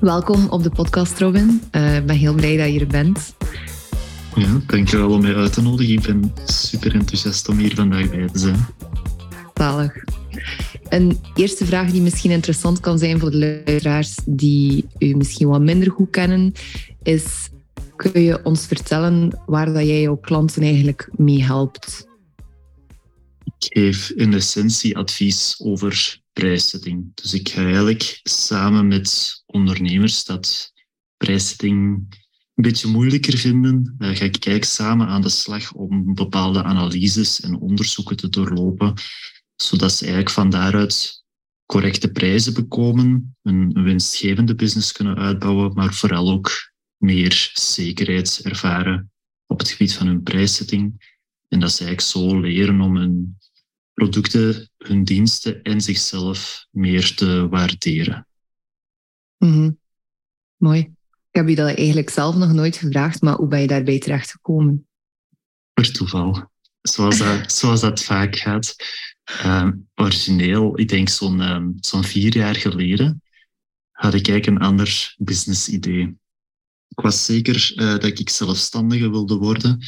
Welkom 0.00 0.48
op 0.48 0.62
de 0.62 0.70
podcast, 0.70 1.18
Robin. 1.18 1.62
Uh, 1.72 1.96
ik 1.96 2.06
ben 2.06 2.16
heel 2.16 2.34
blij 2.34 2.56
dat 2.56 2.72
je 2.72 2.80
er 2.80 2.86
bent. 2.86 3.34
Ja, 4.34 4.60
dankjewel 4.66 5.10
om 5.10 5.20
mij 5.22 5.34
uit 5.34 5.52
te 5.52 5.62
nodigen. 5.62 5.94
Ik 5.94 6.02
ben 6.02 6.32
super 6.44 6.94
enthousiast 6.94 7.48
om 7.48 7.58
hier 7.58 7.74
vandaag 7.74 8.10
bij 8.10 8.28
te 8.28 8.38
zijn. 8.38 8.66
Zalig. 9.54 10.04
Een 10.88 11.20
eerste 11.34 11.64
vraag 11.64 11.90
die 11.90 12.00
misschien 12.00 12.30
interessant 12.30 12.80
kan 12.80 12.98
zijn 12.98 13.20
voor 13.20 13.30
de 13.30 13.38
luisteraars 13.38 14.18
die 14.26 14.86
u 14.98 15.14
misschien 15.14 15.48
wat 15.48 15.60
minder 15.60 15.90
goed 15.90 16.10
kennen, 16.10 16.52
is: 17.02 17.48
kun 17.96 18.22
je 18.22 18.44
ons 18.44 18.66
vertellen 18.66 19.40
waar 19.46 19.72
dat 19.72 19.86
jij 19.86 20.00
jouw 20.00 20.16
klanten 20.16 20.62
eigenlijk 20.62 21.10
mee 21.16 21.42
helpt? 21.44 22.08
Ik 23.44 23.78
geef 23.78 24.10
in 24.10 24.34
essentie 24.34 24.96
advies 24.96 25.60
over 25.64 26.19
prijszetting. 26.32 27.14
Dus 27.14 27.34
ik 27.34 27.48
ga 27.48 27.62
eigenlijk 27.62 28.20
samen 28.22 28.86
met 28.86 29.42
ondernemers 29.46 30.24
dat 30.24 30.72
prijszetting 31.16 31.96
een 32.54 32.62
beetje 32.62 32.88
moeilijker 32.88 33.38
vinden, 33.38 33.94
uh, 33.98 34.16
ga 34.16 34.24
ik 34.24 34.40
kijken 34.40 34.68
samen 34.68 35.06
aan 35.06 35.22
de 35.22 35.28
slag 35.28 35.72
om 35.72 36.14
bepaalde 36.14 36.62
analyses 36.62 37.40
en 37.40 37.60
onderzoeken 37.60 38.16
te 38.16 38.28
doorlopen, 38.28 38.94
zodat 39.56 39.92
ze 39.92 40.04
eigenlijk 40.04 40.34
van 40.34 40.50
daaruit 40.50 41.24
correcte 41.66 42.10
prijzen 42.10 42.54
bekomen, 42.54 43.36
een 43.42 43.82
winstgevende 43.82 44.54
business 44.54 44.92
kunnen 44.92 45.16
uitbouwen, 45.16 45.72
maar 45.74 45.94
vooral 45.94 46.30
ook 46.30 46.72
meer 46.96 47.50
zekerheid 47.54 48.40
ervaren 48.42 49.12
op 49.46 49.58
het 49.58 49.68
gebied 49.68 49.94
van 49.94 50.06
hun 50.06 50.22
prijszetting. 50.22 51.16
En 51.48 51.60
dat 51.60 51.72
ze 51.72 51.84
eigenlijk 51.84 52.12
zo 52.12 52.40
leren 52.40 52.80
om 52.80 52.96
hun 52.96 53.38
producten, 53.94 54.69
hun 54.84 55.04
diensten 55.04 55.62
en 55.62 55.80
zichzelf 55.80 56.66
meer 56.70 57.14
te 57.14 57.48
waarderen. 57.48 58.26
Mm 59.38 59.78
Mooi. 60.56 60.80
Ik 61.30 61.36
heb 61.36 61.48
je 61.48 61.54
dat 61.54 61.76
eigenlijk 61.76 62.10
zelf 62.10 62.34
nog 62.34 62.52
nooit 62.52 62.76
gevraagd, 62.76 63.20
maar 63.20 63.34
hoe 63.34 63.48
ben 63.48 63.60
je 63.60 63.66
daarbij 63.66 63.98
terechtgekomen? 63.98 64.86
Per 65.72 65.92
toeval. 65.92 66.50
Zoals 66.80 67.18
dat, 67.18 67.52
zoals 67.58 67.80
dat 67.80 68.02
vaak 68.02 68.36
gaat. 68.36 68.76
Uh, 69.44 69.68
origineel, 69.94 70.78
ik 70.78 70.88
denk 70.88 71.08
zo'n 71.08 71.40
uh, 71.40 71.66
zo'n 71.76 72.04
vier 72.04 72.36
jaar 72.36 72.54
geleden, 72.54 73.22
had 73.90 74.14
ik 74.14 74.28
eigenlijk 74.28 74.46
een 74.46 74.68
ander 74.68 75.14
business 75.18 75.68
idee. 75.68 76.18
Ik 76.88 77.00
was 77.00 77.24
zeker 77.24 77.72
uh, 77.74 77.90
dat 77.90 78.18
ik 78.18 78.30
zelfstandige 78.30 79.10
wilde 79.10 79.36
worden. 79.36 79.78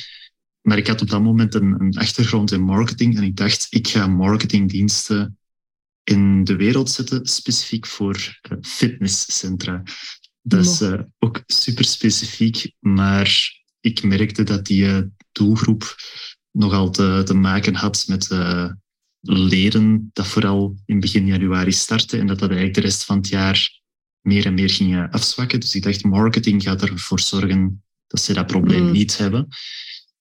Maar 0.62 0.78
ik 0.78 0.86
had 0.86 1.02
op 1.02 1.08
dat 1.10 1.22
moment 1.22 1.54
een, 1.54 1.80
een 1.80 1.98
achtergrond 1.98 2.52
in 2.52 2.62
marketing 2.62 3.16
en 3.16 3.22
ik 3.22 3.36
dacht, 3.36 3.66
ik 3.70 3.88
ga 3.88 4.06
marketingdiensten 4.06 5.38
in 6.04 6.44
de 6.44 6.56
wereld 6.56 6.90
zetten, 6.90 7.26
specifiek 7.26 7.86
voor 7.86 8.40
uh, 8.50 8.58
fitnesscentra. 8.60 9.82
Dat 10.42 10.64
is 10.64 10.80
uh, 10.80 11.00
ook 11.18 11.42
super 11.46 11.84
specifiek, 11.84 12.72
maar 12.78 13.60
ik 13.80 14.02
merkte 14.02 14.42
dat 14.42 14.66
die 14.66 14.84
uh, 14.84 15.00
doelgroep 15.32 15.94
nogal 16.50 16.90
te, 16.90 17.22
te 17.24 17.34
maken 17.34 17.74
had 17.74 18.04
met 18.08 18.28
leden 19.22 20.10
dat 20.12 20.26
vooral 20.26 20.76
in 20.86 21.00
begin 21.00 21.26
januari 21.26 21.72
starten 21.72 22.20
en 22.20 22.26
dat 22.26 22.38
dat 22.38 22.48
eigenlijk 22.48 22.78
de 22.78 22.84
rest 22.84 23.04
van 23.04 23.16
het 23.16 23.28
jaar 23.28 23.80
meer 24.20 24.46
en 24.46 24.54
meer 24.54 24.70
ging 24.70 25.10
afzwakken. 25.10 25.60
Dus 25.60 25.74
ik 25.74 25.82
dacht, 25.82 26.04
marketing 26.04 26.62
gaat 26.62 26.82
ervoor 26.82 27.20
zorgen 27.20 27.82
dat 28.06 28.20
ze 28.20 28.32
dat 28.32 28.46
probleem 28.46 28.84
mm. 28.84 28.92
niet 28.92 29.16
hebben. 29.16 29.48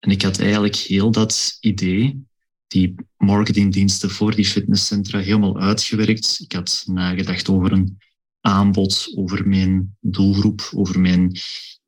En 0.01 0.11
ik 0.11 0.21
had 0.21 0.39
eigenlijk 0.39 0.75
heel 0.75 1.11
dat 1.11 1.57
idee, 1.59 2.25
die 2.67 2.95
marketingdiensten 3.17 4.09
voor 4.09 4.35
die 4.35 4.45
fitnesscentra, 4.45 5.19
helemaal 5.19 5.59
uitgewerkt. 5.59 6.39
Ik 6.43 6.51
had 6.51 6.83
nagedacht 6.87 7.49
over 7.49 7.71
een 7.71 7.97
aanbod, 8.39 9.11
over 9.15 9.47
mijn 9.47 9.97
doelgroep, 9.99 10.69
over 10.75 10.99
mijn 10.99 11.39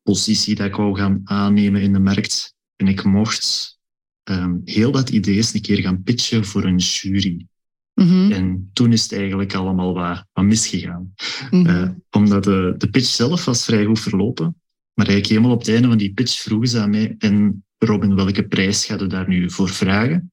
positie 0.03 0.55
dat 0.55 0.65
ik 0.65 0.75
wou 0.75 0.97
gaan 0.97 1.21
aannemen 1.23 1.81
in 1.81 1.93
de 1.93 1.99
markt. 1.99 2.53
En 2.75 2.87
ik 2.87 3.03
mocht 3.03 3.77
um, 4.23 4.61
heel 4.65 4.91
dat 4.91 5.09
idee 5.09 5.35
eens 5.35 5.53
een 5.53 5.61
keer 5.61 5.81
gaan 5.81 6.03
pitchen 6.03 6.45
voor 6.45 6.63
een 6.63 6.77
jury. 6.77 7.47
Mm-hmm. 7.93 8.31
En 8.31 8.69
toen 8.73 8.91
is 8.91 9.01
het 9.01 9.11
eigenlijk 9.11 9.53
allemaal 9.53 9.93
wat, 9.93 10.25
wat 10.33 10.45
misgegaan. 10.45 11.13
Mm-hmm. 11.51 11.75
Uh, 11.75 11.89
omdat 12.09 12.43
de, 12.43 12.75
de 12.77 12.89
pitch 12.89 13.07
zelf 13.07 13.45
was 13.45 13.63
vrij 13.63 13.85
goed 13.85 13.99
verlopen. 13.99 14.61
Maar 14.93 15.07
eigenlijk 15.07 15.27
helemaal 15.27 15.51
op 15.51 15.59
het 15.59 15.73
einde 15.73 15.87
van 15.87 15.97
die 15.97 16.13
pitch 16.13 16.41
vroegen 16.41 16.67
ze 16.67 16.79
aan 16.79 16.89
mij, 16.89 17.15
en 17.17 17.62
Robin, 17.85 18.15
welke 18.15 18.47
prijs 18.47 18.85
gaat 18.85 19.01
u 19.01 19.07
daar 19.07 19.27
nu 19.27 19.49
voor 19.51 19.69
vragen? 19.69 20.31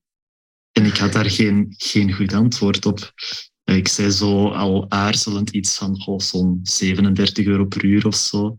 En 0.73 0.85
ik 0.85 0.97
had 0.97 1.13
daar 1.13 1.31
geen, 1.31 1.75
geen 1.77 2.13
goed 2.13 2.33
antwoord 2.33 2.87
op. 2.87 3.13
Ik 3.65 3.89
zei 3.89 4.11
zo 4.11 4.49
al 4.49 4.91
aarzelend 4.91 5.51
iets 5.51 5.79
van 5.79 6.07
oh, 6.07 6.19
zo'n 6.19 6.61
37 6.63 7.47
euro 7.47 7.65
per 7.65 7.85
uur 7.85 8.07
of 8.07 8.15
zo. 8.15 8.57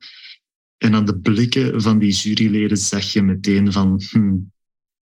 En 0.77 0.95
aan 0.95 1.05
de 1.05 1.19
blikken 1.19 1.81
van 1.81 1.99
die 1.99 2.11
juryleden 2.11 2.77
zag 2.77 3.03
je 3.03 3.21
meteen 3.21 3.71
van 3.71 4.01
hm, 4.09 4.37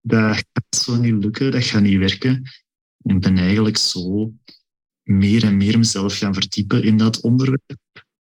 dat 0.01 0.35
gaat 0.35 0.77
zo 0.81 0.97
niet 0.97 1.25
lukken, 1.25 1.51
dat 1.51 1.65
gaat 1.65 1.83
niet 1.83 1.99
werken. 1.99 2.43
En 3.03 3.21
ben 3.21 3.39
eigenlijk 3.39 3.77
zo 3.77 4.33
meer 5.03 5.45
en 5.45 5.57
meer 5.57 5.79
mezelf 5.79 6.19
gaan 6.19 6.35
verdiepen 6.35 6.83
in 6.83 6.97
dat 6.97 7.21
onderwerp. 7.21 7.77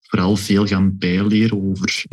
Vooral 0.00 0.36
veel 0.36 0.66
gaan 0.66 0.98
bijleren 0.98 1.62
over 1.62 2.04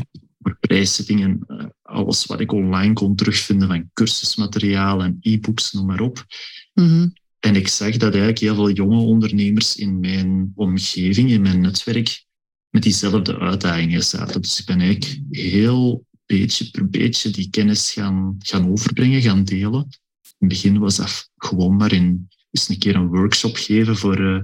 over 0.48 0.60
prijszetting 0.60 1.22
en 1.24 1.44
uh, 1.48 1.66
alles 1.88 2.26
wat 2.26 2.40
ik 2.40 2.52
online 2.52 2.94
kon 2.94 3.16
terugvinden 3.16 3.68
van 3.68 3.90
cursusmateriaal 3.94 5.04
en 5.04 5.18
e-books, 5.22 5.72
noem 5.72 5.86
maar 5.86 6.00
op. 6.00 6.26
Mm-hmm. 6.74 7.14
En 7.40 7.56
ik 7.56 7.68
zag 7.68 7.92
dat 7.92 8.10
eigenlijk 8.10 8.40
heel 8.40 8.56
veel 8.56 8.72
jonge 8.72 9.00
ondernemers 9.00 9.76
in 9.76 10.00
mijn 10.00 10.52
omgeving, 10.56 11.30
in 11.30 11.42
mijn 11.42 11.62
netwerk, 11.62 12.26
met 12.70 12.84
diezelfde 12.84 13.40
uitdagingen 13.40 14.04
zaten. 14.04 14.42
Dus 14.42 14.60
ik 14.60 14.66
ben 14.66 14.80
eigenlijk 14.80 15.22
heel 15.30 16.06
beetje 16.26 16.70
per 16.70 16.90
beetje 16.90 17.30
die 17.30 17.50
kennis 17.50 17.92
gaan, 17.92 18.36
gaan 18.40 18.72
overbrengen, 18.72 19.22
gaan 19.22 19.44
delen. 19.44 19.88
In 20.22 20.48
het 20.48 20.50
begin 20.50 20.80
was 20.80 20.96
dat 20.96 21.30
gewoon 21.36 21.76
maar 21.76 21.94
in 21.94 22.28
eens 22.52 22.70
een 22.70 22.78
keer 22.78 22.96
een 22.96 23.08
workshop 23.08 23.56
geven 23.56 23.98
voor 23.98 24.20
uh, 24.20 24.42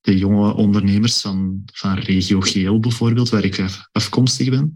de 0.00 0.18
jonge 0.18 0.54
ondernemers 0.54 1.20
van, 1.20 1.62
van 1.72 1.98
regio 1.98 2.40
Geel 2.40 2.80
bijvoorbeeld, 2.80 3.28
waar 3.28 3.44
ik 3.44 3.64
afkomstig 3.92 4.50
ben. 4.50 4.74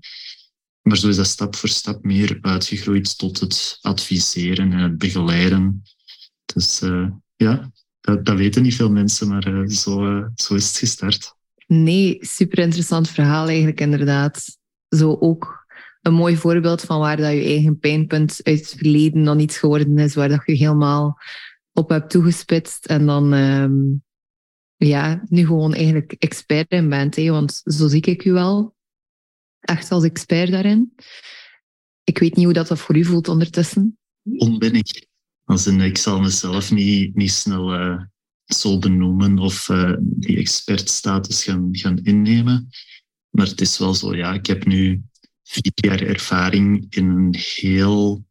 Maar 0.84 0.96
zo 0.96 1.08
is 1.08 1.16
dat 1.16 1.26
stap 1.26 1.56
voor 1.56 1.68
stap 1.68 2.04
meer 2.04 2.38
uitgegroeid 2.40 3.18
tot 3.18 3.40
het 3.40 3.78
adviseren 3.80 4.72
en 4.72 4.78
het 4.78 4.98
begeleiden. 4.98 5.82
Dus 6.54 6.82
uh, 6.82 7.08
ja, 7.36 7.70
dat, 8.00 8.24
dat, 8.24 8.36
weten 8.36 8.62
niet 8.62 8.74
veel 8.74 8.90
mensen, 8.90 9.28
maar 9.28 9.48
uh, 9.48 9.68
zo, 9.68 10.16
uh, 10.16 10.26
zo 10.34 10.54
is 10.54 10.68
het 10.68 10.76
gestart. 10.76 11.34
Nee, 11.66 12.18
super 12.20 12.58
interessant 12.58 13.08
verhaal 13.08 13.46
eigenlijk 13.46 13.80
inderdaad. 13.80 14.58
Zo 14.88 15.16
ook 15.20 15.66
een 16.00 16.14
mooi 16.14 16.36
voorbeeld 16.36 16.80
van 16.80 16.98
waar 16.98 17.16
dat 17.16 17.32
je 17.32 17.44
eigen 17.44 17.78
pijnpunt 17.78 18.40
uit 18.42 18.58
het 18.58 18.74
verleden 18.76 19.24
dan 19.24 19.38
iets 19.38 19.58
geworden 19.58 19.98
is, 19.98 20.14
waar 20.14 20.28
dat 20.28 20.42
je 20.44 20.52
helemaal 20.52 21.18
op 21.72 21.88
hebt 21.88 22.10
toegespitst 22.10 22.86
en 22.86 23.06
dan 23.06 23.32
um, 23.32 24.02
ja, 24.76 25.22
nu 25.28 25.46
gewoon 25.46 25.74
eigenlijk 25.74 26.14
expert 26.18 26.70
in 26.70 26.88
bent. 26.88 27.16
Hè? 27.16 27.30
Want 27.30 27.60
zo 27.64 27.88
zie 27.88 28.00
ik 28.00 28.24
u 28.24 28.32
wel 28.32 28.73
echt 29.64 29.91
als 29.91 30.04
expert 30.04 30.50
daarin. 30.50 30.94
Ik 32.04 32.19
weet 32.19 32.36
niet 32.36 32.44
hoe 32.44 32.54
dat, 32.54 32.69
dat 32.69 32.78
voor 32.78 32.97
u 32.97 33.04
voelt 33.04 33.28
ondertussen. 33.28 33.98
Onbennig. 34.36 34.82
Als 35.44 35.66
in, 35.66 35.80
ik 35.80 35.98
zal 35.98 36.20
mezelf 36.20 36.70
niet, 36.70 37.14
niet 37.14 37.30
snel 37.30 37.75
uh, 37.75 38.02
zo 38.44 38.78
benoemen 38.78 39.38
of 39.38 39.69
uh, 39.69 39.97
die 40.00 40.36
expertstatus 40.36 41.44
gaan, 41.44 41.69
gaan 41.72 41.98
innemen. 41.98 42.69
Maar 43.30 43.47
het 43.47 43.60
is 43.60 43.78
wel 43.78 43.94
zo, 43.94 44.14
ja, 44.14 44.32
ik 44.32 44.47
heb 44.47 44.66
nu 44.66 45.02
vier 45.42 45.72
jaar 45.75 46.00
ervaring 46.00 46.86
in 46.88 47.08
een 47.08 47.34
heel 47.38 48.25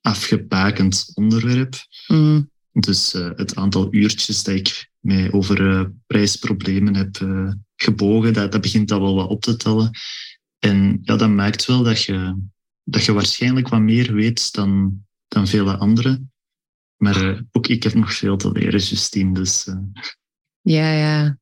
afgebakend 0.00 1.10
onderwerp. 1.14 1.74
Mm. 2.06 2.50
Dus 2.72 3.14
uh, 3.14 3.30
het 3.34 3.56
aantal 3.56 3.94
uurtjes 3.94 4.42
dat 4.42 4.54
ik 4.54 4.90
mij 4.98 5.32
over 5.32 5.92
prijsproblemen 6.06 6.96
heb 6.96 7.16
gebogen, 7.76 8.32
dat, 8.32 8.52
dat 8.52 8.60
begint 8.60 8.90
al 8.90 9.00
wel 9.00 9.14
wat 9.14 9.28
op 9.28 9.42
te 9.42 9.56
tellen. 9.56 9.90
En 10.60 10.98
ja, 11.02 11.16
dat 11.16 11.30
maakt 11.30 11.66
wel 11.66 11.82
dat 11.82 12.02
je, 12.02 12.42
dat 12.84 13.04
je 13.04 13.12
waarschijnlijk 13.12 13.68
wat 13.68 13.80
meer 13.80 14.12
weet 14.12 14.52
dan, 14.52 15.02
dan 15.28 15.46
vele 15.46 15.76
anderen. 15.76 16.32
Maar 16.96 17.24
uh, 17.24 17.40
ook 17.52 17.66
ik 17.66 17.82
heb 17.82 17.94
nog 17.94 18.14
veel 18.14 18.36
te 18.36 18.52
leren, 18.52 18.80
Justine. 18.80 19.34
Dus, 19.34 19.66
uh... 19.66 19.76
Ja, 20.60 20.92
ja. 20.92 21.38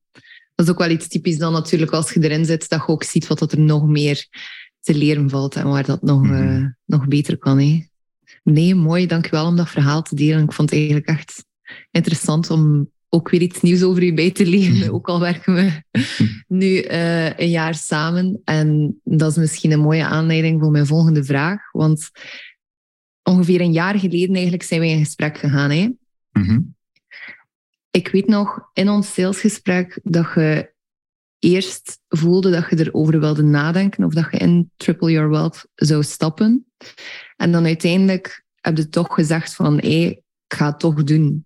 Dat 0.55 0.65
is 0.65 0.71
ook 0.71 0.79
wel 0.79 0.89
iets 0.89 1.07
typisch 1.07 1.37
dan 1.37 1.51
natuurlijk 1.51 1.91
als 1.91 2.13
je 2.13 2.23
erin 2.23 2.45
zit, 2.45 2.69
dat 2.69 2.79
je 2.79 2.87
ook 2.87 3.03
ziet 3.03 3.27
wat 3.27 3.51
er 3.51 3.59
nog 3.59 3.87
meer 3.87 4.27
te 4.79 4.95
leren 4.95 5.29
valt 5.29 5.55
en 5.55 5.67
waar 5.67 5.85
dat 5.85 6.01
nog, 6.01 6.23
mm 6.23 6.29
-hmm. 6.29 6.61
uh, 6.61 6.65
nog 6.85 7.07
beter 7.07 7.37
kan. 7.37 7.59
Hè. 7.59 7.85
Nee, 8.43 8.75
mooi. 8.75 9.05
Dankjewel 9.05 9.45
om 9.45 9.55
dat 9.55 9.69
verhaal 9.69 10.01
te 10.01 10.15
delen. 10.15 10.43
Ik 10.43 10.53
vond 10.53 10.69
het 10.69 10.79
eigenlijk 10.79 11.07
echt 11.07 11.45
interessant 11.91 12.49
om 12.49 12.91
ook 13.09 13.29
weer 13.29 13.41
iets 13.41 13.61
nieuws 13.61 13.83
over 13.83 14.03
u 14.03 14.13
bij 14.13 14.31
te 14.31 14.45
leren. 14.45 14.93
Ook 14.93 15.07
al 15.07 15.19
werken 15.19 15.53
we 15.53 15.83
nu 16.47 16.83
uh, 16.83 17.37
een 17.37 17.49
jaar 17.49 17.75
samen. 17.75 18.41
En 18.43 18.99
dat 19.03 19.31
is 19.31 19.37
misschien 19.37 19.71
een 19.71 19.79
mooie 19.79 20.05
aanleiding 20.05 20.61
voor 20.61 20.71
mijn 20.71 20.85
volgende 20.85 21.23
vraag. 21.23 21.71
Want 21.71 22.09
ongeveer 23.23 23.61
een 23.61 23.71
jaar 23.71 23.99
geleden 23.99 24.33
eigenlijk 24.33 24.63
zijn 24.63 24.81
we 24.81 24.87
in 24.87 25.03
gesprek 25.03 25.37
gegaan. 25.37 25.69
Hè? 25.69 25.89
Mm 26.31 26.43
-hmm. 26.43 26.77
Ik 27.91 28.07
weet 28.07 28.27
nog 28.27 28.69
in 28.73 28.89
ons 28.89 29.13
salesgesprek 29.13 29.99
dat 30.03 30.31
je 30.35 30.73
eerst 31.39 31.99
voelde 32.07 32.51
dat 32.51 32.69
je 32.69 32.79
erover 32.79 33.19
wilde 33.19 33.43
nadenken 33.43 34.03
of 34.03 34.13
dat 34.13 34.27
je 34.31 34.37
in 34.37 34.71
Triple 34.77 35.11
Your 35.11 35.29
Wealth 35.29 35.67
zou 35.75 36.03
stappen. 36.03 36.65
En 37.35 37.51
dan 37.51 37.65
uiteindelijk 37.65 38.45
heb 38.55 38.77
je 38.77 38.89
toch 38.89 39.13
gezegd 39.13 39.53
van, 39.55 39.77
hé, 39.77 40.05
ik 40.05 40.21
ga 40.47 40.65
het 40.65 40.79
toch 40.79 41.03
doen. 41.03 41.45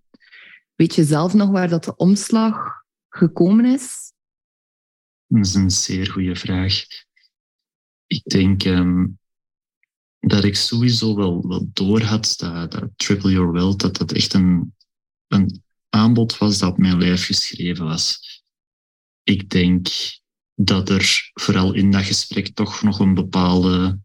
Weet 0.74 0.94
je 0.94 1.04
zelf 1.04 1.34
nog 1.34 1.50
waar 1.50 1.68
dat 1.68 1.84
de 1.84 1.96
omslag 1.96 2.82
gekomen 3.08 3.64
is? 3.64 4.12
Dat 5.26 5.46
is 5.46 5.54
een 5.54 5.70
zeer 5.70 6.10
goede 6.10 6.36
vraag. 6.36 6.84
Ik 8.06 8.24
denk 8.24 8.64
ehm, 8.64 9.06
dat 10.18 10.44
ik 10.44 10.56
sowieso 10.56 11.16
wel, 11.16 11.66
door 11.72 12.02
had 12.02 12.34
dat, 12.36 12.72
dat 12.72 12.90
Triple 12.96 13.30
Your 13.30 13.52
Wealth, 13.52 13.80
dat 13.80 13.96
dat 13.96 14.12
echt 14.12 14.32
een, 14.32 14.74
een 15.26 15.62
aanbod 15.88 16.38
was 16.38 16.58
dat 16.58 16.70
op 16.70 16.78
mijn 16.78 16.98
lijf 16.98 17.26
geschreven 17.26 17.84
was. 17.84 18.20
Ik 19.22 19.50
denk 19.50 19.88
dat 20.54 20.88
er 20.88 21.30
vooral 21.32 21.74
in 21.74 21.90
dat 21.90 22.04
gesprek 22.04 22.48
toch 22.48 22.82
nog 22.82 22.98
een 22.98 23.14
bepaalde 23.14 24.00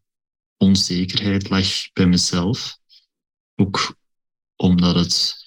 onzekerheid 0.57 1.49
lag 1.49 1.91
bij 1.93 2.07
mezelf. 2.07 2.77
Ook 3.55 3.95
omdat 4.55 4.95
het, 4.95 5.38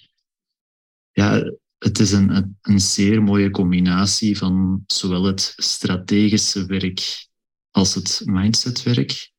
ja, 1.13 1.53
het 1.79 1.99
is 1.99 2.13
een, 2.13 2.57
een 2.63 2.81
zeer 2.81 3.23
mooie 3.23 3.51
combinatie 3.51 4.39
van 4.39 4.83
zowel 4.87 5.25
het 5.25 5.53
strategische 5.57 6.67
werk 6.67 7.29
als 7.71 7.95
het 7.95 8.23
mindsetwerk. 8.25 9.31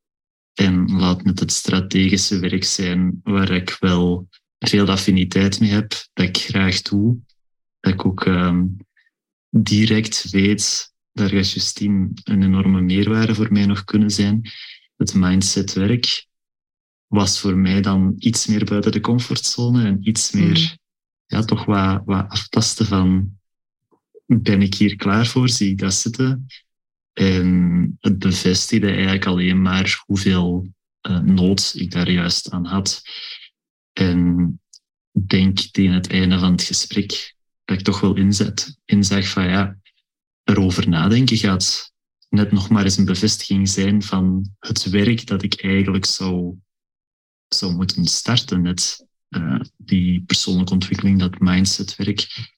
En 0.54 0.92
laat 0.92 1.24
met 1.24 1.40
het 1.40 1.52
strategische 1.52 2.40
werk 2.40 2.64
zijn 2.64 3.20
waar 3.24 3.52
ik 3.52 3.78
wel 3.80 4.28
veel 4.60 4.88
affiniteit 4.88 5.60
mee 5.60 5.70
heb, 5.70 5.90
dat 6.14 6.28
ik 6.28 6.38
graag 6.38 6.82
doe. 6.82 7.18
Dat 7.80 7.94
ik 7.94 8.06
ook 8.06 8.26
ehm, 8.26 8.66
direct 9.50 10.30
weet, 10.30 10.94
daar 11.12 11.30
gaat 11.30 11.52
Justine 11.52 12.10
een 12.24 12.44
enorme 12.44 12.82
meerwaarde 12.82 13.36
voor 13.36 13.52
mij 13.52 13.66
nog 13.66 13.84
kunnen 13.84 14.10
zijn. 14.10 14.50
Het 14.96 15.14
mindsetwerk 15.14 16.28
was 17.08 17.40
voor 17.40 17.58
mij 17.58 17.82
dan 17.82 18.16
iets 18.18 18.48
meer 18.48 18.66
buiten 18.66 18.92
de 18.92 19.00
comfortzone 19.00 19.86
en 19.86 20.08
iets 20.08 20.32
meer, 20.32 20.60
mm. 20.60 20.78
Ja, 21.34 21.44
toch 21.44 21.66
wat, 21.66 22.02
wat 22.06 22.30
aftasten 22.30 22.86
van, 22.86 23.38
ben 24.26 24.62
ik 24.62 24.74
hier 24.74 24.96
klaar 24.96 25.26
voor? 25.26 25.50
Zie 25.50 25.72
ik 25.72 25.78
dat 25.78 25.94
zitten? 25.94 26.46
En 27.14 27.98
het 28.00 28.20
bevestigde 28.20 28.88
eigenlijk 28.88 29.26
alleen 29.26 29.62
maar 29.62 30.04
hoeveel 30.06 30.68
uh, 31.02 31.20
nood 31.20 31.74
ik 31.78 31.92
daar 31.92 32.10
juist 32.10 32.52
aan 32.52 32.66
had. 32.66 33.02
En 33.94 34.62
denk 35.28 35.60
tegen 35.60 35.94
het 35.94 36.10
einde 36.10 36.40
van 36.40 36.52
het 36.52 36.62
gesprek 36.62 37.36
dat 37.66 37.78
ik 37.78 37.84
toch 37.84 38.00
wel 38.00 38.16
inzet, 38.16 38.78
inzag 38.86 39.28
van 39.28 39.48
ja, 39.48 39.78
erover 40.44 40.90
nadenken 40.90 41.38
gaat 41.38 41.94
net 42.30 42.52
nog 42.52 42.70
maar 42.70 42.84
eens 42.84 42.98
een 42.98 43.06
bevestiging 43.06 43.70
zijn 43.70 44.04
van 44.04 44.52
het 44.60 44.84
werk 44.84 45.28
dat 45.28 45.44
ik 45.44 45.64
eigenlijk 45.64 46.06
zou, 46.06 46.56
zou 47.48 47.74
moeten 47.74 48.06
starten. 48.06 48.62
Net 48.62 49.06
uh, 49.38 49.60
die 49.78 50.24
persoonlijke 50.26 50.74
ontwikkeling, 50.74 51.20
dat 51.20 51.40
mindsetwerk. 51.40 52.52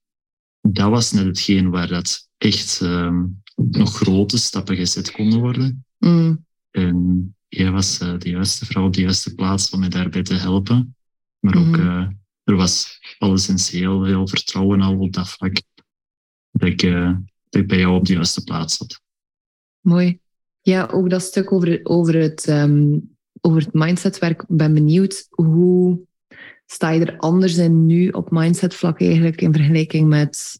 Dat 0.62 0.90
was 0.90 1.12
net 1.12 1.26
hetgeen 1.26 1.70
waar 1.70 1.88
dat 1.88 2.30
echt 2.38 2.82
uh, 2.82 3.24
nog 3.56 3.96
grote 3.96 4.38
stappen 4.38 4.76
gezet 4.76 5.12
konden 5.12 5.40
worden. 5.40 5.86
Mm. 5.98 6.46
En 6.72 7.36
jij 7.48 7.72
was 7.72 8.02
uh, 8.02 8.18
de 8.18 8.30
juiste 8.30 8.66
vrouw 8.66 8.86
op 8.86 8.94
de 8.94 9.02
juiste 9.02 9.36
plaats 9.36 9.70
om 9.70 9.80
mij 9.80 9.90
daarbij 9.90 10.24
te 10.24 10.34
helpen. 10.34 10.96
Maar 11.40 11.58
ook, 11.58 11.78
uh, 11.78 12.08
er 12.44 12.56
was 12.56 13.00
alleszins 13.18 13.70
heel 13.70 14.06
veel 14.06 14.28
vertrouwen 14.28 14.82
al 14.82 14.98
op 14.98 15.14
dat 15.14 15.30
vlak 15.30 15.62
dat 16.52 16.70
ik, 16.70 16.82
dat 17.50 17.62
ik 17.62 17.68
bij 17.68 17.80
jou 17.80 17.96
op 17.96 18.06
de 18.06 18.14
juiste 18.14 18.44
plaats 18.44 18.78
zat. 18.78 19.02
Mooi. 19.80 20.20
Ja, 20.62 20.86
ook 20.86 21.10
dat 21.10 21.22
stuk 21.22 21.52
over, 21.52 21.80
over, 21.84 22.16
het, 22.16 22.48
um, 22.48 23.16
over 23.42 23.62
het 23.62 23.74
mindsetwerk. 23.74 24.42
Ik 24.42 24.58
ben 24.58 24.74
benieuwd, 24.74 25.28
hoe 25.30 26.00
sta 26.66 26.90
je 26.90 27.06
er 27.06 27.18
anders 27.18 27.58
in 27.58 27.86
nu 27.86 28.10
op 28.10 28.32
mindsetvlak 28.32 29.02
eigenlijk 29.02 29.42
in 29.42 29.54
vergelijking 29.54 30.08
met 30.08 30.60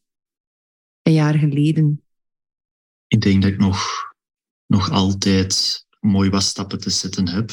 een 1.02 1.14
jaar 1.14 1.34
geleden? 1.34 2.04
Ik 3.08 3.22
denk 3.22 3.42
dat 3.42 3.52
ik 3.52 3.58
nog, 3.58 3.88
nog 4.66 4.92
altijd 4.92 5.86
mooi 6.00 6.30
wat 6.30 6.44
stappen 6.44 6.80
te 6.80 6.90
zetten 6.90 7.28
heb. 7.28 7.52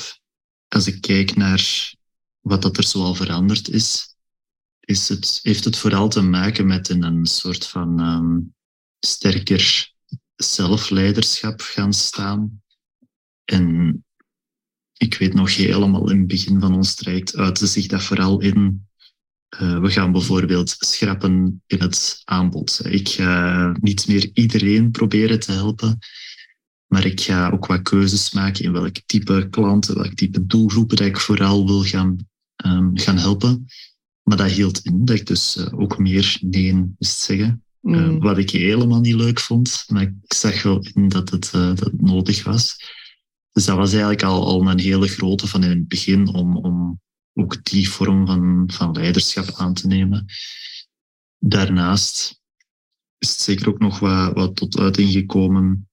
Als 0.69 0.87
ik 0.87 1.01
kijk 1.01 1.37
naar 1.37 1.95
wat 2.41 2.63
dat 2.63 2.77
er 2.77 2.85
zoal 2.85 3.15
veranderd 3.15 3.69
is, 3.69 4.17
is 4.81 5.09
het, 5.09 5.39
heeft 5.43 5.65
het 5.65 5.77
vooral 5.77 6.09
te 6.09 6.23
maken 6.23 6.67
met 6.67 6.89
een, 6.89 7.03
een 7.03 7.27
soort 7.27 7.67
van 7.67 8.01
um, 8.01 8.55
sterker 8.99 9.93
zelfleiderschap 10.37 11.61
gaan 11.61 11.93
staan. 11.93 12.63
En 13.45 14.05
ik 15.03 15.15
weet 15.15 15.35
nog 15.35 15.57
helemaal 15.57 16.11
in 16.11 16.19
het 16.19 16.27
begin 16.27 16.61
van 16.61 16.75
ons 16.75 16.95
traject 16.95 17.37
uitte 17.37 17.67
zich 17.67 17.87
dat 17.87 18.03
vooral 18.03 18.41
in 18.41 18.87
uh, 19.61 19.81
we 19.81 19.91
gaan 19.91 20.13
bijvoorbeeld 20.13 20.75
schrappen 20.79 21.63
in 21.67 21.81
het 21.81 22.23
aanbod. 22.25 22.81
Ik 22.85 23.09
ga 23.09 23.77
niet 23.81 24.09
meer 24.09 24.31
iedereen 24.33 24.91
proberen 24.91 25.41
te 25.41 25.53
helpen, 25.53 25.99
maar 26.87 27.07
ik 27.07 27.21
ga 27.21 27.51
ook 27.51 27.67
wat 27.67 27.83
keuzes 27.83 28.33
maken 28.33 28.65
in 28.65 28.73
welk 28.73 28.97
type 29.07 29.49
klanten, 29.51 29.95
welk 29.95 30.15
type 30.15 30.47
doelgroepen 30.47 30.97
dat 30.97 31.07
ik 31.07 31.21
vooral 31.21 31.67
wil 31.67 31.83
gaan, 31.83 32.17
um, 32.65 32.91
gaan 32.99 33.19
helpen. 33.19 33.67
Maar 34.23 34.37
dat 34.37 34.51
hield 34.51 34.79
in 34.79 35.05
dat 35.05 35.17
ik 35.17 35.27
dus 35.27 35.57
uh, 35.57 35.81
ook 35.81 35.99
meer 35.99 36.39
nee 36.41 36.75
moest 36.75 37.19
zeggen. 37.19 37.65
Mm. 37.81 37.95
Uh, 37.95 38.23
wat 38.23 38.39
ik 38.39 38.51
helemaal 38.51 39.01
niet 39.01 39.15
leuk 39.15 39.41
vond, 39.41 39.85
maar 39.89 40.03
ik 40.03 40.13
zag 40.35 40.63
wel 40.63 40.87
in 40.93 41.09
dat 41.09 41.31
het, 41.31 41.51
dat 41.53 41.81
het 41.81 42.03
nodig 42.03 42.45
was. 42.45 42.77
Dus 43.53 43.65
dat 43.65 43.77
was 43.77 43.91
eigenlijk 43.91 44.23
al, 44.23 44.47
al 44.47 44.69
een 44.69 44.79
hele 44.79 45.09
grote 45.09 45.47
van 45.47 45.65
in 45.65 45.71
het 45.71 45.89
begin 45.89 46.29
om, 46.29 46.57
om 46.57 47.01
ook 47.35 47.65
die 47.65 47.89
vorm 47.89 48.27
van, 48.27 48.71
van 48.73 48.93
leiderschap 48.93 49.51
aan 49.55 49.75
te 49.75 49.87
nemen. 49.87 50.27
Daarnaast 51.39 52.41
is 53.19 53.31
het 53.31 53.41
zeker 53.41 53.69
ook 53.69 53.79
nog 53.79 53.99
wat, 53.99 54.35
wat 54.35 54.57
tot 54.57 54.79
uiting 54.79 55.13
gekomen 55.13 55.89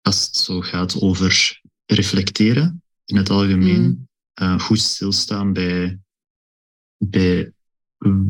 als 0.00 0.26
het 0.26 0.36
zo 0.36 0.60
gaat 0.60 1.00
over 1.00 1.60
reflecteren 1.86 2.82
in 3.04 3.16
het 3.16 3.30
algemeen. 3.30 3.82
Mm. 3.82 4.08
Uh, 4.42 4.60
goed 4.60 4.80
stilstaan 4.80 5.52
bij, 5.52 5.98
bij 6.96 7.52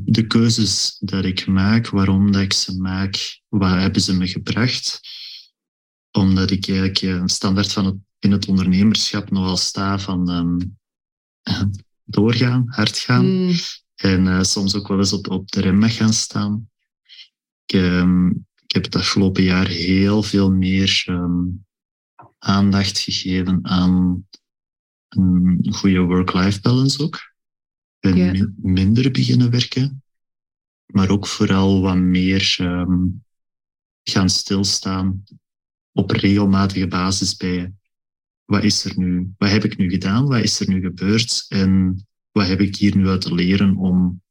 de 0.05 0.27
keuzes 0.27 0.97
dat 1.00 1.25
ik 1.25 1.47
maak, 1.47 1.89
waarom 1.89 2.33
dat 2.33 2.43
ik 2.43 2.53
ze 2.53 2.77
maak, 2.77 3.40
wat 3.49 3.71
hebben 3.71 4.02
ze 4.02 4.17
me 4.17 4.28
gebracht. 4.28 5.00
Omdat 6.11 6.50
ik 6.50 6.69
eigenlijk 6.69 7.00
een 7.02 7.28
standaard 7.28 7.73
van 7.73 7.85
het, 7.85 7.97
in 8.25 8.33
het 8.33 8.49
ondernemerschap 8.49 9.31
nogal 9.31 9.57
sta 9.57 9.99
van 9.99 10.31
um, 10.31 10.78
doorgaan, 12.04 12.64
hard 12.66 12.99
gaan. 12.99 13.26
Mm. 13.26 13.52
En 13.95 14.26
uh, 14.26 14.43
soms 14.43 14.75
ook 14.75 14.88
wel 14.88 14.99
eens 14.99 15.12
op, 15.12 15.31
op 15.31 15.50
de 15.50 15.61
rem 15.61 15.78
mag 15.78 15.97
gaan 15.97 16.12
staan. 16.12 16.71
Ik, 17.64 17.75
um, 17.81 18.28
ik 18.66 18.75
heb 18.75 18.85
het 18.85 18.97
afgelopen 18.97 19.43
jaar 19.43 19.66
heel 19.66 20.23
veel 20.23 20.50
meer 20.50 21.04
um, 21.09 21.66
aandacht 22.38 22.99
gegeven 22.99 23.59
aan 23.62 24.26
een 25.09 25.66
goede 25.75 26.00
work-life 26.00 26.61
balance 26.61 27.02
ook. 27.02 27.33
En 28.00 28.16
yeah. 28.16 28.49
minder 28.57 29.11
beginnen 29.11 29.50
werken. 29.50 30.02
Maar 30.87 31.11
ook 31.11 31.26
vooral 31.26 31.81
wat 31.81 31.97
meer 31.97 32.57
gaan 34.02 34.31
stilstaan 34.31 35.25
op 35.93 36.11
regelmatige 36.11 36.87
basis 36.87 37.37
bij 37.37 37.73
wat 38.45 38.63
is 38.63 38.85
er 38.85 38.99
nu, 38.99 39.33
wat 39.39 39.51
heb 39.51 39.65
ik 39.65 39.77
nu 39.77 39.91
gedaan, 39.91 40.27
wat 40.27 40.43
is 40.43 40.61
er 40.61 40.69
nu 40.69 40.81
gebeurd 40.81 41.45
en 41.49 42.05
wat 42.31 42.47
heb 42.47 42.61
ik 42.61 42.77
hier 42.77 42.97
nu 42.97 43.09
uit 43.09 43.21
te 43.21 43.35
leren 43.35 43.77
om 43.77 44.23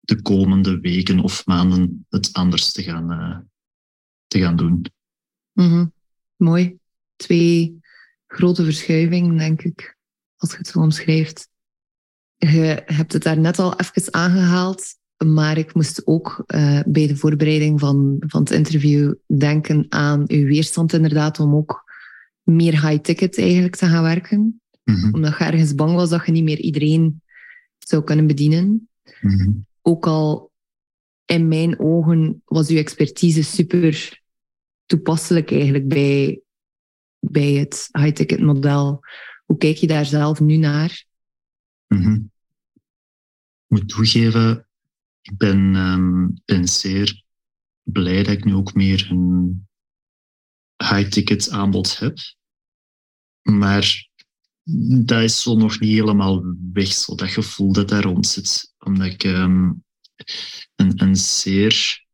de 0.00 0.22
komende 0.22 0.80
weken 0.80 1.20
of 1.20 1.46
maanden 1.46 2.06
het 2.08 2.32
anders 2.32 2.72
te 2.72 2.82
gaan, 2.82 3.12
uh, 3.12 3.38
te 4.26 4.38
gaan 4.38 4.56
doen. 4.56 4.86
-hmm. 5.52 5.92
Mooi. 6.36 6.76
Twee 7.16 7.80
grote 8.26 8.64
verschuivingen, 8.64 9.36
denk 9.36 9.62
ik, 9.62 9.96
als 10.36 10.50
je 10.50 10.56
het 10.56 10.66
zo 10.66 10.80
omschrijft. 10.80 11.48
Je 12.36 12.82
hebt 12.86 13.12
het 13.12 13.22
daar 13.22 13.38
net 13.38 13.58
al 13.58 13.76
even 13.76 14.14
aangehaald, 14.14 14.84
maar 15.24 15.58
ik 15.58 15.74
moest 15.74 16.06
ook 16.06 16.44
uh, 16.46 16.80
bij 16.86 17.06
de 17.06 17.16
voorbereiding 17.16 17.80
van, 17.80 18.16
van 18.26 18.40
het 18.40 18.50
interview 18.50 19.14
denken 19.26 19.86
aan 19.88 20.24
uw 20.26 20.46
weerstand 20.46 20.92
inderdaad 20.92 21.40
om 21.40 21.54
ook 21.54 21.91
meer 22.42 22.88
high-ticket 22.88 23.38
eigenlijk 23.38 23.76
te 23.76 23.86
gaan 23.86 24.02
werken. 24.02 24.60
Mm 24.84 25.14
Omdat 25.14 25.38
je 25.38 25.44
ergens 25.44 25.74
bang 25.74 25.94
was 25.94 26.10
dat 26.10 26.26
je 26.26 26.32
niet 26.32 26.44
meer 26.44 26.58
iedereen 26.58 27.22
zou 27.78 28.04
kunnen 28.04 28.26
bedienen. 28.26 28.88
Mm 29.20 29.66
Ook 29.82 30.06
al 30.06 30.52
in 31.24 31.48
mijn 31.48 31.78
ogen 31.78 32.42
was 32.44 32.68
uw 32.68 32.76
expertise 32.76 33.42
super 33.42 34.20
toepasselijk 34.86 35.50
eigenlijk 35.50 35.88
bij, 35.88 36.40
bij 37.18 37.52
het 37.52 37.88
high-ticket 37.92 38.40
model. 38.40 39.00
Hoe 39.44 39.56
kijk 39.56 39.76
je 39.76 39.86
daar 39.86 40.06
zelf 40.06 40.40
nu 40.40 40.56
naar? 40.56 41.04
Mm 41.86 42.30
Ik 43.68 43.78
moet 43.78 43.88
toegeven, 43.88 44.66
ik 45.20 45.36
ben, 45.36 45.74
um, 45.74 46.40
ben 46.44 46.68
zeer 46.68 47.22
blij 47.82 48.22
dat 48.22 48.32
ik 48.32 48.44
nu 48.44 48.54
ook 48.54 48.74
meer 48.74 49.06
een 49.10 49.66
high-ticket 50.82 51.50
aanbod 51.50 51.98
heb. 51.98 52.18
Maar 53.42 54.08
dat 55.04 55.22
is 55.22 55.42
zo 55.42 55.56
nog 55.56 55.80
niet 55.80 55.90
helemaal 55.90 56.54
weg, 56.72 56.92
zo 56.92 57.14
dat 57.14 57.30
gevoel 57.30 57.72
dat 57.72 57.88
daar 57.88 58.02
rond 58.02 58.26
zit. 58.26 58.74
Omdat 58.78 59.06
ik 59.06 59.24
ehm, 59.24 59.72
een, 60.74 61.02
een 61.02 61.16
zeer 61.16 62.04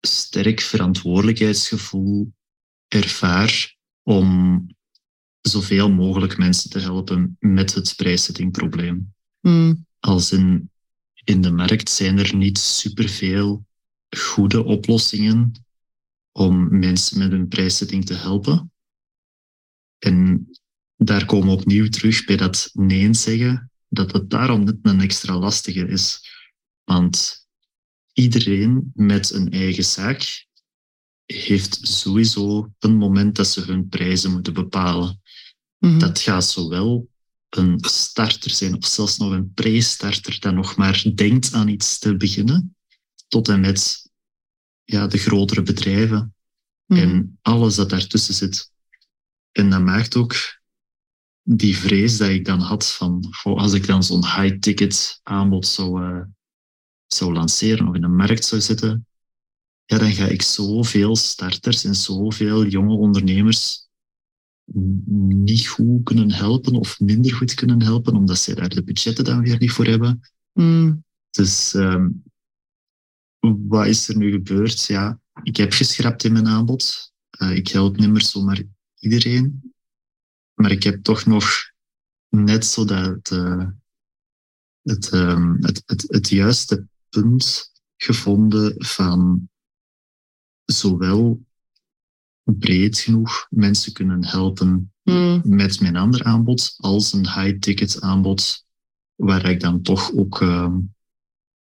sterk 0.00 0.60
verantwoordelijkheidsgevoel 0.60 2.32
ervaar 2.88 3.76
om 4.02 4.66
zoveel 5.40 5.90
mogelijk 5.90 6.38
mensen 6.38 6.70
te 6.70 6.78
helpen 6.78 7.36
met 7.38 7.74
het 7.74 7.96
prijszettingprobleem. 7.96 9.14
Mm. 9.40 9.86
Als 9.98 10.32
in, 10.32 10.70
in 11.24 11.40
de 11.40 11.50
markt 11.50 11.90
zijn 11.90 12.18
er 12.18 12.36
niet 12.36 12.58
superveel 12.58 13.64
goede 14.16 14.64
oplossingen 14.64 15.52
om 16.32 16.78
mensen 16.78 17.18
met 17.18 17.30
hun 17.30 17.48
prijszetting 17.48 18.06
te 18.06 18.14
helpen. 18.14 18.72
En 19.98 20.48
daar 20.96 21.24
komen 21.24 21.46
we 21.46 21.60
opnieuw 21.60 21.88
terug 21.88 22.24
bij 22.24 22.36
dat 22.36 22.70
nee 22.72 23.14
zeggen, 23.14 23.70
dat 23.88 24.12
het 24.12 24.30
daarom 24.30 24.64
net 24.64 24.76
een 24.82 25.00
extra 25.00 25.38
lastige 25.38 25.86
is. 25.86 26.28
Want 26.84 27.46
iedereen 28.12 28.90
met 28.94 29.30
een 29.30 29.50
eigen 29.50 29.84
zaak 29.84 30.46
heeft 31.26 31.78
sowieso 31.82 32.72
een 32.78 32.96
moment 32.96 33.36
dat 33.36 33.46
ze 33.46 33.60
hun 33.60 33.88
prijzen 33.88 34.30
moeten 34.30 34.52
bepalen. 34.52 35.20
Mhm. 35.78 35.98
Dat 35.98 36.20
gaat 36.20 36.44
zowel 36.44 37.08
een 37.48 37.78
starter 37.80 38.50
zijn, 38.50 38.76
of 38.76 38.86
zelfs 38.86 39.16
nog 39.16 39.32
een 39.32 39.52
pre-starter 39.52 40.40
dat 40.40 40.54
nog 40.54 40.76
maar 40.76 41.04
denkt 41.14 41.52
aan 41.52 41.68
iets 41.68 41.98
te 41.98 42.16
beginnen, 42.16 42.76
tot 43.28 43.48
en 43.48 43.60
met 43.60 44.09
ja, 44.90 45.06
de 45.06 45.18
grotere 45.18 45.62
bedrijven 45.62 46.34
Mhm. 46.86 47.00
en 47.00 47.38
alles 47.42 47.74
dat 47.74 47.90
daartussen 47.90 48.34
zit. 48.34 48.70
En 49.52 49.70
dat 49.70 49.80
maakt 49.80 50.16
ook 50.16 50.34
die 51.42 51.76
vrees 51.76 52.16
dat 52.16 52.28
ik 52.28 52.44
dan 52.44 52.60
had 52.60 52.92
van, 52.92 53.26
goh, 53.30 53.58
als 53.58 53.72
ik 53.72 53.86
dan 53.86 54.02
zo'n 54.02 54.24
high-ticket 54.24 55.20
aanbod 55.22 55.66
zou, 55.66 56.04
eh, 56.04 56.22
zou 57.06 57.32
lanceren 57.32 57.88
of 57.88 57.94
in 57.94 58.00
de 58.00 58.08
markt 58.08 58.44
zou 58.44 58.60
zetten, 58.60 59.06
ja, 59.84 59.98
dan 59.98 60.12
ga 60.12 60.26
ik 60.26 60.42
zoveel 60.42 61.16
starters 61.16 61.84
en 61.84 61.94
zoveel 61.94 62.66
jonge 62.66 62.94
ondernemers 62.94 63.88
niet 65.44 65.68
goed 65.68 66.02
kunnen 66.02 66.30
helpen 66.32 66.74
of 66.74 67.00
minder 67.00 67.34
goed 67.34 67.54
kunnen 67.54 67.82
helpen, 67.82 68.14
omdat 68.16 68.38
zij 68.38 68.54
daar 68.54 68.68
de 68.68 68.84
budgetten 68.84 69.24
dan 69.24 69.42
weer 69.42 69.58
niet 69.58 69.70
voor 69.72 69.86
hebben. 69.86 70.20
Mm. 70.52 71.04
Dus 71.30 71.74
ehm, 71.74 72.08
wat 73.40 73.86
is 73.86 74.08
er 74.08 74.16
nu 74.16 74.30
gebeurd? 74.30 74.84
Ja, 74.84 75.20
ik 75.42 75.56
heb 75.56 75.72
geschrapt 75.72 76.24
in 76.24 76.32
mijn 76.32 76.46
aanbod. 76.46 77.12
Eh, 77.30 77.56
ik 77.56 77.68
help 77.68 77.96
niet 77.96 78.10
meer 78.10 78.22
zomaar 78.22 78.62
iedereen. 78.98 79.72
Maar 80.54 80.70
ik 80.70 80.82
heb 80.82 81.02
toch 81.02 81.24
nog 81.26 81.48
net 82.28 82.66
zo 82.66 82.84
dat, 82.84 83.30
eh, 83.30 83.68
het, 84.82 85.10
ehm, 85.10 85.52
het, 85.60 85.82
het, 85.86 86.04
het 86.08 86.28
juiste 86.28 86.86
punt 87.08 87.72
gevonden 87.96 88.74
van 88.84 89.48
zowel 90.64 91.44
breed 92.42 92.98
genoeg 92.98 93.46
mensen 93.50 93.92
kunnen 93.92 94.24
helpen 94.24 94.92
Mm. 95.10 95.40
met 95.44 95.80
mijn 95.80 95.96
ander 95.96 96.24
aanbod 96.24 96.74
als 96.76 97.12
een 97.12 97.28
high-ticket 97.32 98.00
aanbod, 98.00 98.66
waar 99.14 99.50
ik 99.50 99.60
dan 99.60 99.82
toch 99.82 100.12
ook 100.12 100.40
ehm, 100.40 100.78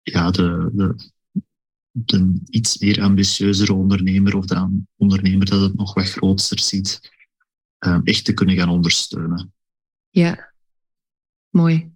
ja, 0.02 0.30
de, 0.30 0.70
de, 0.72 1.10
de 1.98 2.40
iets 2.48 2.78
meer 2.78 3.02
ambitieuzere 3.02 3.72
ondernemer 3.72 4.36
of 4.36 4.44
de 4.44 4.82
ondernemer 4.96 5.46
dat 5.46 5.60
het 5.60 5.76
nog 5.76 5.94
wat 5.94 6.10
groter 6.10 6.60
ziet, 6.60 7.12
ehm, 7.78 8.00
echt 8.04 8.24
te 8.24 8.34
kunnen 8.34 8.56
gaan 8.56 8.68
ondersteunen. 8.68 9.52
Ja, 10.10 10.52
mooi. 11.48 11.90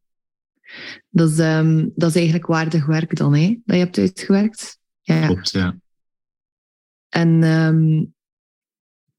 Dat 1.09 1.31
is, 1.31 1.39
ehm, 1.39 1.89
dat 1.95 2.09
is 2.09 2.15
eigenlijk 2.15 2.47
waardig 2.47 2.87
werk 2.87 3.17
dan, 3.17 3.35
hè? 3.35 3.49
Dat 3.65 3.77
je 3.77 3.83
hebt 3.83 3.99
uitgewerkt. 3.99 4.79
Ja. 5.01 5.27
Klopt, 5.27 5.51
ja. 5.51 5.81
En 7.09 7.43
ehm, 7.43 8.05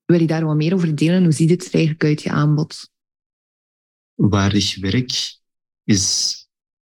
wil 0.06 0.20
je 0.20 0.28
daar 0.28 0.46
wat 0.46 0.56
meer 0.56 0.74
over 0.74 0.96
delen? 0.96 1.24
Hoe 1.24 1.32
ziet 1.32 1.50
het 1.50 1.66
er 1.66 1.74
eigenlijk 1.74 2.04
uit, 2.04 2.22
je 2.22 2.32
aanbod? 2.32 2.90
Waardig 4.14 4.80
werk 4.80 5.38
is 5.84 6.36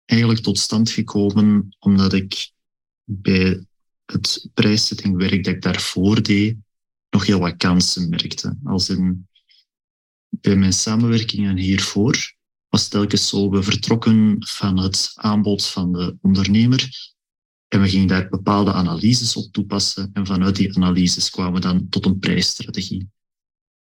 eigenlijk 0.04 0.40
tot 0.40 0.58
stand 0.58 0.90
gekomen 0.90 1.76
omdat 1.78 2.12
ik 2.12 2.52
bij 3.04 3.64
het 4.12 4.48
prijszettingwerk 4.54 5.44
dat 5.44 5.54
ik 5.54 5.62
daarvoor 5.62 6.22
deed, 6.22 6.56
nog 7.10 7.26
heel 7.26 7.40
wat 7.40 7.56
kansen 7.56 8.08
merkte. 8.08 8.56
Als 8.64 8.88
in, 8.88 9.28
bij 10.28 10.56
mijn 10.56 10.72
samenwerkingen 10.72 11.56
hiervoor 11.56 12.34
was 12.68 12.88
telkens 12.88 13.28
zo, 13.28 13.50
we 13.50 13.62
vertrokken 13.62 14.36
van 14.38 14.78
het 14.78 15.12
aanbod 15.14 15.66
van 15.66 15.92
de 15.92 16.16
ondernemer 16.20 16.88
en 17.68 17.80
we 17.80 17.88
gingen 17.88 18.06
daar 18.06 18.28
bepaalde 18.28 18.72
analyses 18.72 19.36
op 19.36 19.52
toepassen 19.52 20.10
en 20.12 20.26
vanuit 20.26 20.56
die 20.56 20.76
analyses 20.76 21.30
kwamen 21.30 21.52
we 21.52 21.60
dan 21.60 21.88
tot 21.88 22.06
een 22.06 22.18
prijsstrategie. 22.18 23.08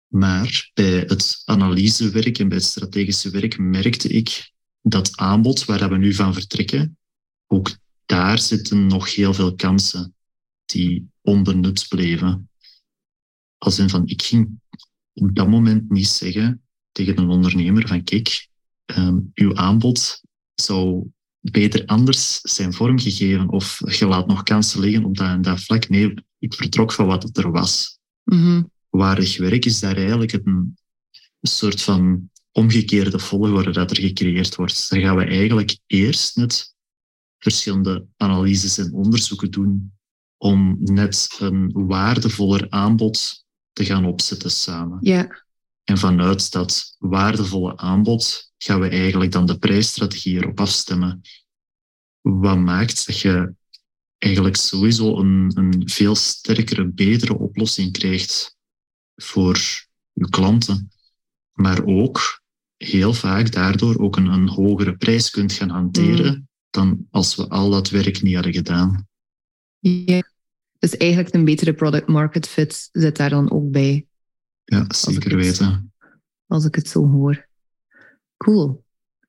Maar 0.06 0.70
bij 0.74 0.98
het 0.98 1.42
analysewerk 1.44 2.38
en 2.38 2.48
bij 2.48 2.56
het 2.56 2.66
strategische 2.66 3.30
werk 3.30 3.58
merkte 3.58 4.08
ik 4.08 4.52
dat 4.82 5.16
aanbod 5.16 5.64
waar 5.64 5.88
we 5.88 5.96
nu 5.96 6.14
van 6.14 6.34
vertrekken, 6.34 6.98
ook 7.46 7.76
daar 8.06 8.38
zitten 8.38 8.86
nog 8.86 9.14
heel 9.14 9.34
veel 9.34 9.54
kansen 9.54 10.14
die 10.64 11.08
onbenut 11.20 11.86
bleven. 11.88 12.50
Als 13.58 13.78
in 13.78 13.88
van, 13.88 14.06
ik 14.06 14.22
ging 14.22 14.60
op 15.12 15.34
dat 15.34 15.48
moment 15.48 15.90
niet 15.90 16.06
zeggen 16.06 16.62
tegen 16.92 17.18
een 17.18 17.28
ondernemer 17.28 17.88
van 17.88 18.04
kijk, 18.04 18.48
ehm, 18.84 19.18
uw 19.34 19.56
aanbod 19.56 20.22
zou 20.54 21.10
beter 21.40 21.86
anders 21.86 22.40
zijn 22.40 22.72
vormgegeven 22.72 23.48
of 23.48 23.80
je 23.98 24.06
laat 24.06 24.26
nog 24.26 24.42
kansen 24.42 24.80
liggen 24.80 25.04
op 25.04 25.16
dat 25.16 25.26
en 25.26 25.42
dat 25.42 25.60
vlak. 25.60 25.88
Nee, 25.88 26.14
ik 26.38 26.54
vertrok 26.54 26.92
van 26.92 27.06
wat 27.06 27.22
het 27.22 27.36
er 27.36 27.50
was. 27.50 27.98
Waardig 28.88 29.38
werk 29.38 29.64
is 29.64 29.80
daar 29.80 29.96
eigenlijk 29.96 30.32
een 30.32 30.76
soort 31.40 31.82
van 31.82 32.30
omgekeerde 32.52 33.18
volgorde 33.18 33.70
dat 33.70 33.90
er 33.90 34.00
gecreëerd 34.00 34.54
wordt. 34.54 34.90
Dan 34.90 35.00
gaan 35.00 35.16
we 35.16 35.24
eigenlijk 35.24 35.78
eerst 35.86 36.36
net 36.36 36.73
verschillende 37.44 38.06
analyses 38.16 38.78
en 38.78 38.92
onderzoeken 38.92 39.50
doen 39.50 39.92
om 40.36 40.76
net 40.80 41.36
een 41.38 41.70
waardevoller 41.72 42.66
aanbod 42.70 43.44
te 43.72 43.84
gaan 43.84 44.04
opzetten 44.04 44.50
samen. 44.50 44.98
Ja, 45.00 45.44
En 45.84 45.98
vanuit 45.98 46.52
dat 46.52 46.96
waardevolle 46.98 47.76
aanbod 47.76 48.52
gaan 48.58 48.80
we 48.80 48.88
eigenlijk 48.88 49.32
dan 49.32 49.46
de 49.46 49.58
prijsstrategie 49.58 50.36
erop 50.36 50.60
afstemmen. 50.60 51.20
Wat 52.20 52.58
maakt 52.58 53.06
dat 53.06 53.18
je 53.20 53.54
eigenlijk 54.18 54.56
sowieso 54.56 55.18
een, 55.18 55.52
een 55.54 55.88
veel 55.88 56.14
sterkere, 56.14 56.88
betere 56.88 57.38
oplossing 57.38 57.92
krijgt 57.92 58.56
voor 59.14 59.58
je 60.12 60.28
klanten. 60.28 60.90
Maar 61.52 61.84
ook 61.84 62.42
heel 62.76 63.12
vaak 63.14 63.52
daardoor 63.52 63.98
ook 63.98 64.16
een, 64.16 64.26
een 64.26 64.48
hogere 64.48 64.96
prijs 64.96 65.30
kunt 65.30 65.52
gaan 65.52 65.70
hanteren 65.70 66.48
dan 66.74 67.06
als 67.10 67.36
we 67.36 67.48
al 67.48 67.70
dat 67.70 67.90
werk 67.90 68.22
niet 68.22 68.34
hadden 68.34 68.52
gedaan. 68.52 69.08
ja. 69.78 70.32
Dus 70.78 70.96
eigenlijk 70.96 71.34
een 71.34 71.44
betere 71.44 71.74
product 71.74 72.06
market 72.08 72.48
fit 72.48 72.88
zit 72.92 73.16
daar 73.16 73.30
dan 73.30 73.50
ook 73.50 73.70
bij, 73.70 74.06
Ja, 74.64 74.84
zeker 74.88 75.36
weten. 75.36 75.92
als 76.46 76.64
ik 76.64 76.74
het 76.74 76.88
zo 76.88 77.08
hoor. 77.08 77.48
Cool. 78.36 78.84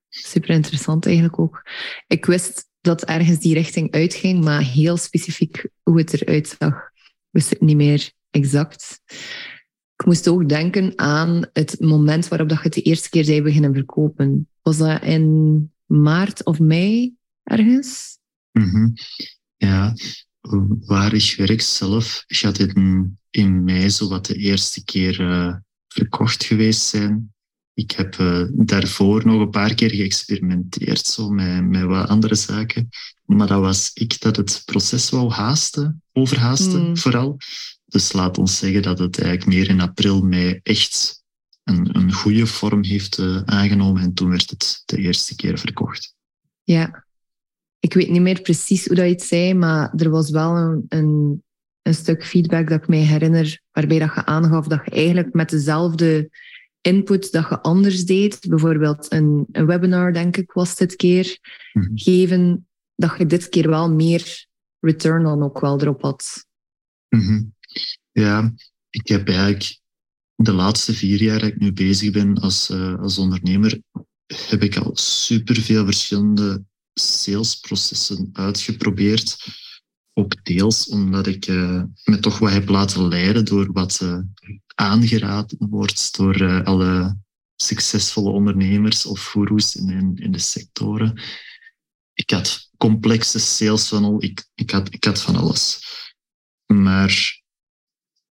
Super 0.10 0.50
interessant 0.50 1.06
eigenlijk 1.06 1.40
ook. 1.40 1.62
Ik 2.08 2.26
wist 2.26 2.70
dat 2.82 3.04
ergens 3.04 3.40
die 3.40 3.54
richting 3.54 3.92
uitging, 3.92 4.44
maar 4.44 4.62
heel 4.62 4.98
specifiek 4.98 5.68
hoe 5.84 5.98
het 5.98 6.14
eruit 6.22 6.56
zag, 6.60 6.90
wist 7.30 7.52
ik 7.52 7.62
niet 7.62 7.76
meer 7.76 8.12
exact. 8.30 9.02
Ik 9.96 10.06
moest 10.06 10.28
ook 10.28 10.50
denken 10.50 10.94
aan 10.96 11.46
het 11.54 11.80
moment 11.80 12.28
waarop 12.28 12.50
dat 12.50 12.58
je 12.58 12.64
het 12.64 12.74
de 12.74 12.82
eerste 12.82 13.10
keer 13.10 13.24
zei 13.24 13.42
beginnen 13.42 13.74
verkopen. 13.74 14.48
Was 14.62 14.78
dat 14.78 15.04
in 15.04 15.72
maart 15.86 16.46
of 16.46 16.60
mei 16.60 17.16
ergens? 17.46 18.18
Mhm. 18.52 18.90
Ja, 19.58 19.94
waar 20.86 21.14
ik 21.14 21.34
werk 21.38 21.62
zelf 21.62 22.24
gaat 22.28 22.60
in, 22.60 23.18
in 23.30 23.64
mei 23.64 23.90
zo 23.90 24.08
wat 24.08 24.26
de 24.26 24.36
eerste 24.36 24.84
keer 24.84 25.22
eh, 25.22 25.56
verkocht 25.88 26.44
geweest 26.44 26.82
zijn. 26.82 27.34
Ik 27.74 27.92
heb 27.92 28.20
eh, 28.20 28.44
daarvoor 28.52 29.26
nog 29.26 29.42
een 29.42 29.50
paar 29.50 29.74
keer 29.74 29.90
geëxperimenteerd 29.90 31.06
zo 31.06 31.30
met, 31.30 31.66
met 31.66 31.84
wat 31.84 32.08
andere 32.10 32.36
zaken. 32.36 32.90
Maar 33.26 33.48
dat 33.48 33.60
was 33.60 33.92
ik 33.94 34.22
dat 34.22 34.36
het 34.36 34.62
proces 34.66 35.10
wou 35.10 35.32
haasten, 35.32 36.04
overhaasten 36.14 36.88
Mm. 36.88 36.98
vooral. 36.98 37.38
Dus 37.86 38.14
laat 38.14 38.38
ons 38.38 38.58
zeggen 38.58 38.82
dat 38.82 39.00
het 39.00 39.20
eigenlijk 39.22 39.58
meer 39.58 39.70
in 39.70 39.82
april, 39.82 40.22
mei 40.22 40.60
echt 40.64 41.24
een, 41.64 41.98
een 41.98 42.14
goede 42.14 42.48
vorm 42.48 42.84
heeft 42.84 43.18
eh, 43.18 43.42
aangenomen. 43.46 44.02
En 44.02 44.14
toen 44.14 44.30
werd 44.30 44.50
het 44.50 44.82
de 44.86 44.98
eerste 44.98 45.36
keer 45.36 45.58
verkocht. 45.60 46.16
Ja. 46.64 47.05
Ik 47.86 47.94
weet 47.94 48.10
niet 48.10 48.22
meer 48.22 48.42
precies 48.42 48.88
hoe 48.88 48.96
dat 48.96 49.06
je 49.06 49.12
het 49.12 49.22
zei, 49.24 49.54
maar 49.54 49.94
er 49.96 50.10
was 50.10 50.30
wel 50.30 50.56
een, 50.58 50.86
een 50.90 51.44
een 51.82 51.94
stuk 51.94 52.26
feedback 52.26 52.70
dat 52.70 52.82
ik 52.82 52.88
mij 52.88 53.00
herinner, 53.00 53.62
waarbij 53.72 54.00
dat 54.00 54.14
je 54.16 54.26
aangaf 54.26 54.68
dat 54.68 54.82
je 54.86 54.92
eigenlijk 54.92 55.34
met 55.34 55.50
dezelfde 55.50 56.30
input 56.82 57.32
dat 57.32 57.50
je 57.50 57.62
anders 57.62 58.06
deed, 58.06 58.40
bijvoorbeeld 58.50 59.12
een, 59.12 59.46
een 59.52 59.66
webinar, 59.66 60.14
denk 60.14 60.38
ik, 60.38 60.52
was 60.52 60.76
dit 60.76 60.96
keer, 60.96 61.38
Mhm. 61.74 61.90
geven, 61.96 62.68
dat 62.96 63.16
je 63.18 63.26
dit 63.26 63.50
keer 63.50 63.70
wel 63.70 63.92
meer 63.92 64.48
return 64.80 65.24
dan 65.24 65.44
ook 65.44 65.60
wel 65.60 65.82
erop 65.82 66.02
had. 66.02 66.46
Mhm. 67.10 67.44
Ja, 68.12 68.54
ik 68.90 69.08
heb 69.08 69.28
eigenlijk 69.28 69.80
de 70.36 70.54
laatste 70.54 70.94
vier 70.94 71.22
jaar 71.22 71.40
dat 71.40 71.50
ik 71.50 71.60
nu 71.60 71.74
bezig 71.74 72.12
ben 72.12 72.36
als, 72.36 72.70
eh, 72.70 73.00
als 73.00 73.18
ondernemer, 73.18 73.82
heb 74.50 74.64
ik 74.64 74.78
al 74.78 74.92
superveel 74.98 75.86
verschillende 75.86 76.64
salesprocessen 77.00 78.30
uitgeprobeerd. 78.34 79.46
Ook 80.14 80.44
deels 80.44 80.88
omdat 80.88 81.28
ik 81.28 81.46
eh, 81.46 81.84
me 82.04 82.20
toch 82.20 82.40
wat 82.40 82.52
heb 82.52 82.70
laten 82.70 83.08
leiden 83.08 83.46
door 83.46 83.72
wat 83.72 84.02
eh, 84.02 84.20
aangeraden 84.76 85.70
wordt 85.70 86.18
door 86.18 86.36
eh, 86.36 86.64
alle 86.64 87.18
succesvolle 87.56 88.30
ondernemers 88.30 89.06
of 89.06 89.26
goeroes 89.26 89.76
in, 89.76 89.90
in, 89.90 90.16
in 90.16 90.32
de 90.32 90.40
sectoren. 90.40 91.22
Ik 92.14 92.30
had 92.30 92.70
complexe 92.78 93.40
sales 93.40 93.88
funnel, 93.88 94.24
ik, 94.24 94.46
ik, 94.54 94.72
had, 94.72 94.94
ik 94.94 95.04
had 95.04 95.22
van 95.22 95.36
alles. 95.36 95.80
Maar 96.66 97.42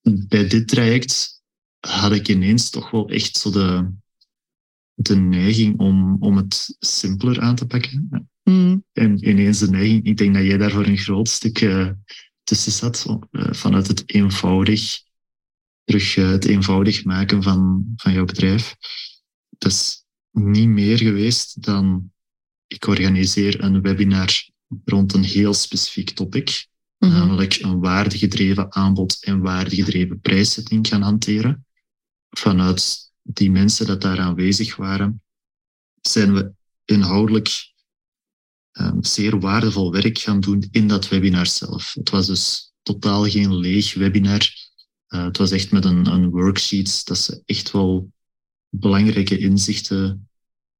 bij 0.02 0.48
dit 0.48 0.68
traject 0.68 1.42
had 1.80 2.12
ik 2.12 2.28
ineens 2.28 2.70
toch 2.70 2.90
wel 2.90 3.08
echt 3.08 3.36
zo 3.36 3.50
de, 3.50 3.92
de 4.94 5.16
neiging 5.16 5.78
om, 5.78 6.16
om 6.20 6.36
het 6.36 6.76
simpeler 6.78 7.40
aan 7.40 7.54
te 7.54 7.66
pakken. 7.66 8.30
Mm. 8.42 8.84
En 8.92 9.28
ineens 9.28 9.58
de 9.58 9.70
neiging, 9.70 10.04
ik 10.04 10.16
denk 10.16 10.34
dat 10.34 10.44
jij 10.44 10.56
daar 10.56 10.70
voor 10.70 10.86
een 10.86 10.98
groot 10.98 11.28
stuk 11.28 11.60
eh, 11.60 11.90
tussen 12.42 12.72
zat, 12.72 13.06
eh, 13.30 13.52
vanuit 13.52 13.86
het 13.86 14.02
eenvoudig, 14.06 15.00
terug 15.84 16.16
eh, 16.16 16.28
het 16.28 16.44
eenvoudig 16.44 17.04
maken 17.04 17.42
van, 17.42 17.84
van 17.96 18.12
jouw 18.12 18.24
bedrijf. 18.24 18.76
Dat 19.48 19.72
is 19.72 20.04
niet 20.30 20.68
meer 20.68 20.98
geweest 20.98 21.62
dan 21.62 22.12
ik 22.66 22.86
organiseer 22.86 23.62
een 23.62 23.80
webinar 23.80 24.48
rond 24.84 25.12
een 25.12 25.24
heel 25.24 25.54
specifiek 25.54 26.10
topic, 26.10 26.70
Mhm. 27.02 27.12
namelijk 27.12 27.58
een 27.60 27.80
waardegedreven 27.80 28.74
aanbod 28.74 29.24
en 29.24 29.40
waardegedreven 29.40 30.20
prijszetting 30.20 30.88
gaan 30.88 31.02
hanteren. 31.02 31.66
Vanuit 32.30 33.12
die 33.22 33.50
mensen 33.50 33.86
dat 33.86 34.00
daar 34.00 34.20
aanwezig 34.20 34.76
waren, 34.76 35.22
zijn 36.00 36.34
we 36.34 36.52
inhoudelijk 36.84 37.71
um, 38.72 39.04
zeer 39.04 39.40
waardevol 39.40 39.92
werk 39.92 40.18
gaan 40.18 40.40
doen 40.40 40.68
in 40.70 40.88
dat 40.88 41.08
webinar 41.08 41.46
zelf. 41.46 41.92
Het 41.94 42.10
was 42.10 42.26
dus 42.26 42.72
totaal 42.82 43.24
geen 43.24 43.56
leeg 43.56 43.94
webinar. 43.94 44.48
Uh, 45.08 45.24
het 45.24 45.36
was 45.36 45.50
echt 45.50 45.70
met 45.70 45.84
een, 45.84 46.06
een 46.06 46.30
worksheet 46.30 47.06
dat 47.06 47.18
ze 47.18 47.42
echt 47.46 47.70
wel 47.70 48.12
belangrijke 48.68 49.38
inzichten 49.38 50.28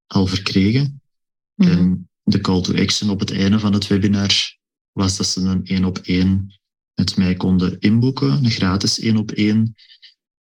al 0.07 0.27
verkregen. 0.27 1.01
Mhm. 1.55 1.71
En 1.71 2.09
de 2.23 2.41
call 2.41 2.63
to 2.63 2.75
action 2.75 3.11
op 3.11 3.21
het 3.21 3.33
einde 3.33 3.59
van 3.59 3.73
het 3.73 3.87
webinar 3.87 4.57
was 4.93 5.17
dat 5.17 5.27
ze 5.27 5.41
een 5.41 5.65
één 5.65 5.85
op 5.85 5.99
één 5.99 6.61
met 6.95 7.17
mij 7.17 7.35
konden 7.35 7.79
inboeken, 7.79 8.31
een 8.45 8.51
gratis 8.51 9.01
één 9.01 9.17
op 9.17 9.31
één, 9.31 9.75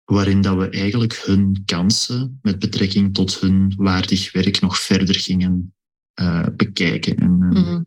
waarin 0.04 0.40
dat 0.40 0.56
we 0.56 0.68
eigenlijk 0.68 1.22
hun 1.24 1.62
kansen 1.64 2.38
met 2.42 2.58
betrekking 2.58 3.14
tot 3.14 3.40
hun 3.40 3.72
waardig 3.76 4.32
werk 4.32 4.60
nog 4.60 4.78
verder 4.78 5.14
gingen 5.14 5.74
uh, 6.20 6.46
bekijken. 6.56 7.16
En, 7.16 7.40
uh, 7.42 7.62
Mhm. 7.62 7.82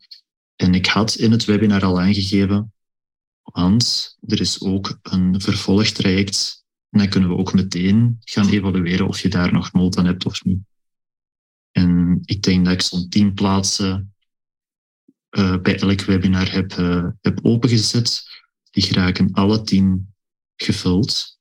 en 0.56 0.74
ik 0.74 0.86
had 0.86 1.16
in 1.16 1.32
het 1.32 1.46
webinar 1.46 1.84
al 1.84 2.02
aangegeven, 2.02 2.74
want 3.42 4.16
er 4.22 4.40
is 4.42 4.62
ook 4.62 5.00
een 5.02 5.42
vervolgtraject 5.42 6.66
en 6.90 7.00
dan 7.00 7.10
kunnen 7.10 7.30
we 7.30 7.36
ook 7.36 7.54
meteen 7.54 8.18
gaan 8.24 8.50
evalueren 8.50 9.08
of 9.08 9.20
je 9.20 9.30
daar 9.30 9.54
nog 9.54 9.74
nood 9.74 9.98
aan 9.98 10.06
hebt 10.06 10.26
of 10.26 10.44
niet. 10.44 10.60
En 11.72 12.20
ik 12.26 12.42
denk 12.42 12.66
dat 12.66 12.74
ik 12.74 12.82
zo'n 12.82 13.10
tien 13.10 13.34
plaatsen 13.34 14.14
uh, 15.38 15.58
bij 15.62 15.80
elk 15.80 16.02
webinar 16.02 16.52
heb, 16.52 16.74
uh, 16.74 17.08
heb 17.22 17.40
opengezet. 17.42 18.24
Die 18.72 18.84
geraken 18.84 19.32
alle 19.32 19.62
tien 19.62 20.14
gevuld, 20.56 21.40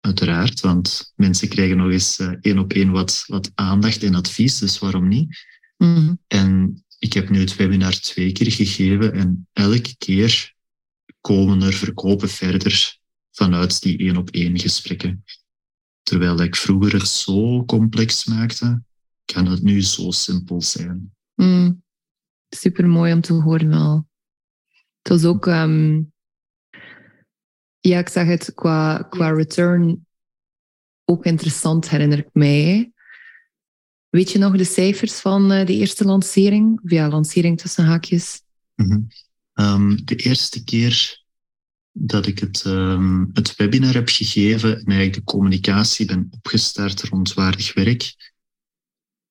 uiteraard, 0.00 0.60
want 0.60 1.12
mensen 1.16 1.48
krijgen 1.48 1.76
nog 1.76 1.90
eens 1.90 2.18
uh, 2.18 2.32
één 2.40 2.58
op 2.58 2.72
één 2.72 2.90
wat, 2.90 3.24
wat 3.26 3.50
aandacht 3.54 4.02
en 4.02 4.14
advies, 4.14 4.58
dus 4.58 4.78
waarom 4.78 5.08
niet? 5.08 5.49
Mhm. 5.80 6.14
En 6.26 6.82
ik 6.98 7.12
heb 7.12 7.28
nu 7.28 7.40
het 7.40 7.56
webinar 7.56 7.92
twee 7.92 8.32
keer 8.32 8.52
gegeven 8.52 9.12
en 9.12 9.48
elke 9.52 9.96
keer 9.96 10.54
komen 11.20 11.62
er 11.62 11.72
verkopen 11.72 12.28
verder 12.28 12.98
vanuit 13.30 13.82
die 13.82 13.98
één 13.98 14.16
op 14.16 14.30
één 14.30 14.58
gesprekken. 14.58 15.24
Terwijl 16.02 16.42
ik 16.42 16.56
vroeger 16.56 16.92
het 16.92 17.08
zo 17.08 17.64
complex 17.64 18.24
maakte, 18.24 18.82
kan 19.24 19.46
het 19.46 19.62
nu 19.62 19.82
zo 19.82 20.10
simpel 20.10 20.62
zijn. 20.62 21.14
Mm. 21.34 21.82
Super 22.48 22.88
mooi 22.88 23.12
om 23.12 23.20
te 23.20 23.32
horen 23.32 23.68
wel. 23.68 24.08
Het 25.02 25.08
was 25.08 25.24
ook, 25.24 25.46
um, 25.46 26.12
ja, 27.80 27.98
ik 27.98 28.08
zag 28.08 28.26
het 28.26 28.54
qua, 28.54 29.02
qua 29.02 29.30
return 29.30 30.06
ook 31.04 31.24
interessant, 31.24 31.88
herinner 31.88 32.18
ik 32.18 32.30
mij. 32.32 32.92
Weet 34.10 34.30
je 34.30 34.38
nog 34.38 34.56
de 34.56 34.64
cijfers 34.64 35.12
van 35.12 35.52
uh, 35.52 35.66
de 35.66 35.72
eerste 35.72 36.04
lancering? 36.04 36.80
Of 36.84 36.90
ja, 36.90 37.08
lancering 37.08 37.60
tussen 37.60 37.84
haakjes. 37.84 38.42
-hmm. 38.74 39.08
um, 39.54 40.04
de 40.04 40.16
eerste 40.16 40.64
keer 40.64 41.24
dat 41.92 42.26
ik 42.26 42.38
het, 42.38 42.64
um, 42.64 43.30
het 43.32 43.56
webinar 43.56 43.94
heb 43.94 44.08
gegeven 44.08 44.70
en 44.70 44.84
eigenlijk 44.84 45.14
de 45.14 45.24
communicatie 45.24 46.06
ben 46.06 46.28
opgestart 46.30 47.02
rond 47.02 47.34
waardig 47.34 47.74
werk, 47.74 48.14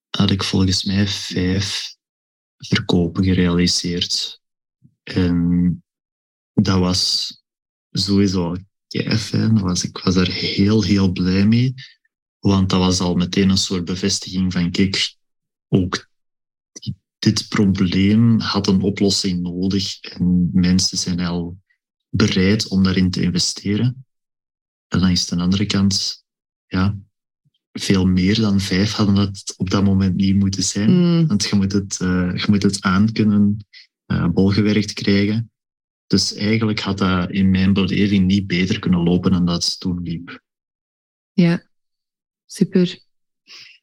had 0.10 0.32
ik 0.32 0.44
volgens 0.44 0.84
mij 0.84 1.08
vijf 1.08 1.96
verkopen 2.58 3.24
gerealiseerd. 3.24 4.42
En 5.04 5.84
dat 6.54 6.80
was 6.80 7.34
sowieso 7.92 8.56
kei 8.88 9.18
fijn. 9.18 9.58
Ik 9.82 9.98
was 9.98 10.16
daar 10.16 10.32
heel, 10.32 10.84
heel 10.84 11.12
blij 11.12 11.46
mee. 11.46 11.74
Want 12.40 12.70
dat 12.70 12.80
was 12.80 13.00
al 13.00 13.16
meteen 13.16 13.50
een 13.50 13.58
soort 13.58 13.86
bevestiging 13.86 14.54
van, 14.54 14.72
kijk, 14.72 15.16
ook 15.68 16.10
dit 17.20 17.48
probleem 17.48 18.40
had 18.40 18.68
een 18.68 18.82
oplossing 18.82 19.42
nodig 19.42 20.00
en 20.00 20.50
mensen 20.54 20.98
zijn 20.98 21.20
al 21.20 21.58
bereid 22.10 22.68
om 22.68 22.84
daarin 22.84 23.10
te 23.10 23.22
investeren. 23.22 24.06
En 24.88 25.00
dan 25.00 25.10
is 25.10 25.22
het 25.22 25.32
aan 25.32 25.38
de 25.38 25.44
andere 25.44 25.66
kant, 25.66 26.26
ja, 26.66 26.98
veel 27.72 28.06
meer 28.06 28.40
dan 28.40 28.60
vijf 28.60 28.92
hadden 28.92 29.16
het 29.16 29.54
op 29.58 29.70
dat 29.70 29.84
moment 29.84 30.16
niet 30.16 30.36
moeten 30.36 30.64
zijn. 30.64 30.92
Mm. 30.92 31.28
Want 31.28 31.44
je 31.44 31.56
moet 31.56 31.72
het, 31.72 32.00
uh, 32.02 32.36
je 32.36 32.46
moet 32.50 32.64
het 32.64 32.82
aan 32.82 33.12
kunnen 33.12 33.68
uh, 34.08 34.28
bolgewerkt 34.28 34.94
krijgen. 34.94 35.52
Dus 36.08 36.34
eigenlijk 36.34 36.80
had 36.80 36.98
dat 36.98 37.32
in 37.32 37.50
mijn 37.50 37.74
beleving 37.74 38.26
niet 38.26 38.48
beter 38.48 38.80
kunnen 38.80 39.04
lopen 39.04 39.32
dan 39.32 39.46
dat 39.46 39.66
het 39.66 39.80
toen 39.80 40.02
liep. 40.02 40.42
Ja, 41.34 41.69
super. 42.52 43.00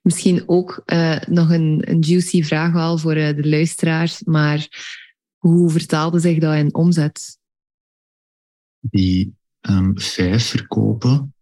Misschien 0.02 0.48
ook 0.48 0.82
uh, 0.86 1.20
nog 1.20 1.50
een, 1.50 1.90
een, 1.90 2.00
juicy 2.00 2.42
vraag 2.42 2.72
wel 2.72 2.98
voor 2.98 3.14
de 3.14 3.48
luisteraars, 3.48 4.22
maar 4.22 4.68
hoe 5.36 5.70
vertaalde 5.70 6.18
zich 6.18 6.38
dat 6.38 6.54
in 6.54 6.74
omzet? 6.74 7.38
Die 8.80 9.36
um, 9.60 10.00
vijf 10.00 10.46
verkopen, 10.46 11.34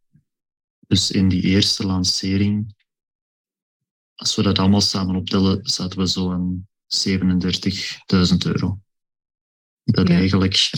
dus 0.87 1.11
in 1.11 1.29
die 1.29 1.43
eerste 1.43 1.87
lancering, 1.87 2.75
als 4.15 4.37
we 4.37 4.43
dat 4.43 4.59
allemaal 4.59 4.81
samen 4.81 5.17
optellen, 5.17 5.67
zaten 5.67 5.99
we 5.99 6.09
zo 6.09 6.33
aan 6.33 6.69
37.000 6.87 8.37
euro. 8.47 8.81
Dat 9.85 10.09
ja. 10.09 10.15
eigenlijk 10.15 10.71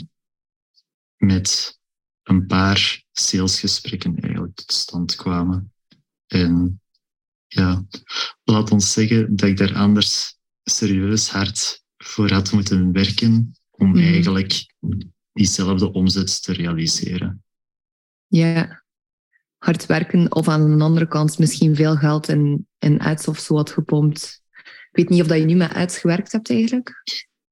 met 1.16 1.78
een 2.22 2.46
paar 2.46 3.04
salesgesprekken 3.12 4.18
eigenlijk 4.20 4.54
tot 4.54 4.72
stand 4.72 5.14
kwamen. 5.14 5.72
En 6.26 6.80
ja, 7.46 7.84
laat 8.44 8.70
ons 8.70 8.92
zeggen 8.92 9.36
dat 9.36 9.48
ik 9.48 9.56
daar 9.56 9.74
anders 9.74 10.38
serieus 10.62 11.30
hard 11.30 11.84
voor 11.96 12.30
had 12.30 12.52
moeten 12.52 12.92
werken 12.92 13.56
om 13.70 13.88
mm. 13.88 13.96
eigenlijk 13.96 14.74
diezelfde 15.32 15.92
omzet 15.92 16.42
te 16.42 16.52
realiseren. 16.52 17.44
Ja, 18.26 18.84
hard 19.58 19.86
werken 19.86 20.34
of 20.34 20.48
aan 20.48 20.78
de 20.78 20.84
andere 20.84 21.08
kant 21.08 21.38
misschien 21.38 21.76
veel 21.76 21.96
geld 21.96 22.28
in, 22.28 22.66
in 22.78 23.00
ads 23.00 23.28
of 23.28 23.38
zo 23.38 23.56
had 23.56 23.70
gepompt. 23.70 24.42
Ik 24.90 25.02
weet 25.02 25.08
niet 25.08 25.20
of 25.20 25.26
dat 25.26 25.38
je 25.38 25.44
nu 25.44 25.54
met 25.54 25.74
ads 25.74 25.98
gewerkt 25.98 26.32
hebt 26.32 26.50
eigenlijk. 26.50 27.02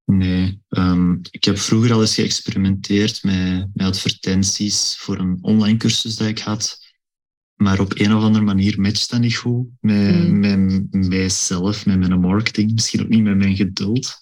Nee, 0.05 0.61
um, 0.69 1.21
ik 1.31 1.45
heb 1.45 1.59
vroeger 1.59 1.93
al 1.93 2.01
eens 2.01 2.15
geëxperimenteerd 2.15 3.23
met, 3.23 3.69
met 3.75 3.87
advertenties 3.87 4.97
voor 4.97 5.19
een 5.19 5.39
online 5.41 5.79
cursus 5.79 6.17
dat 6.17 6.29
ik 6.29 6.39
had. 6.39 6.84
Maar 7.55 7.81
op 7.81 7.99
een 7.99 8.15
of 8.15 8.23
andere 8.23 8.45
manier 8.45 8.81
matcht 8.81 9.11
dat 9.11 9.21
niet 9.21 9.37
goed 9.37 9.67
met, 9.81 10.29
mm. 10.29 10.39
met 10.39 11.09
mijzelf, 11.09 11.87
met 11.87 11.99
mijn 11.99 12.21
marketing, 12.21 12.73
misschien 12.73 13.03
ook 13.03 13.09
niet 13.09 13.23
met 13.23 13.37
mijn 13.37 13.57
geduld. 13.57 14.19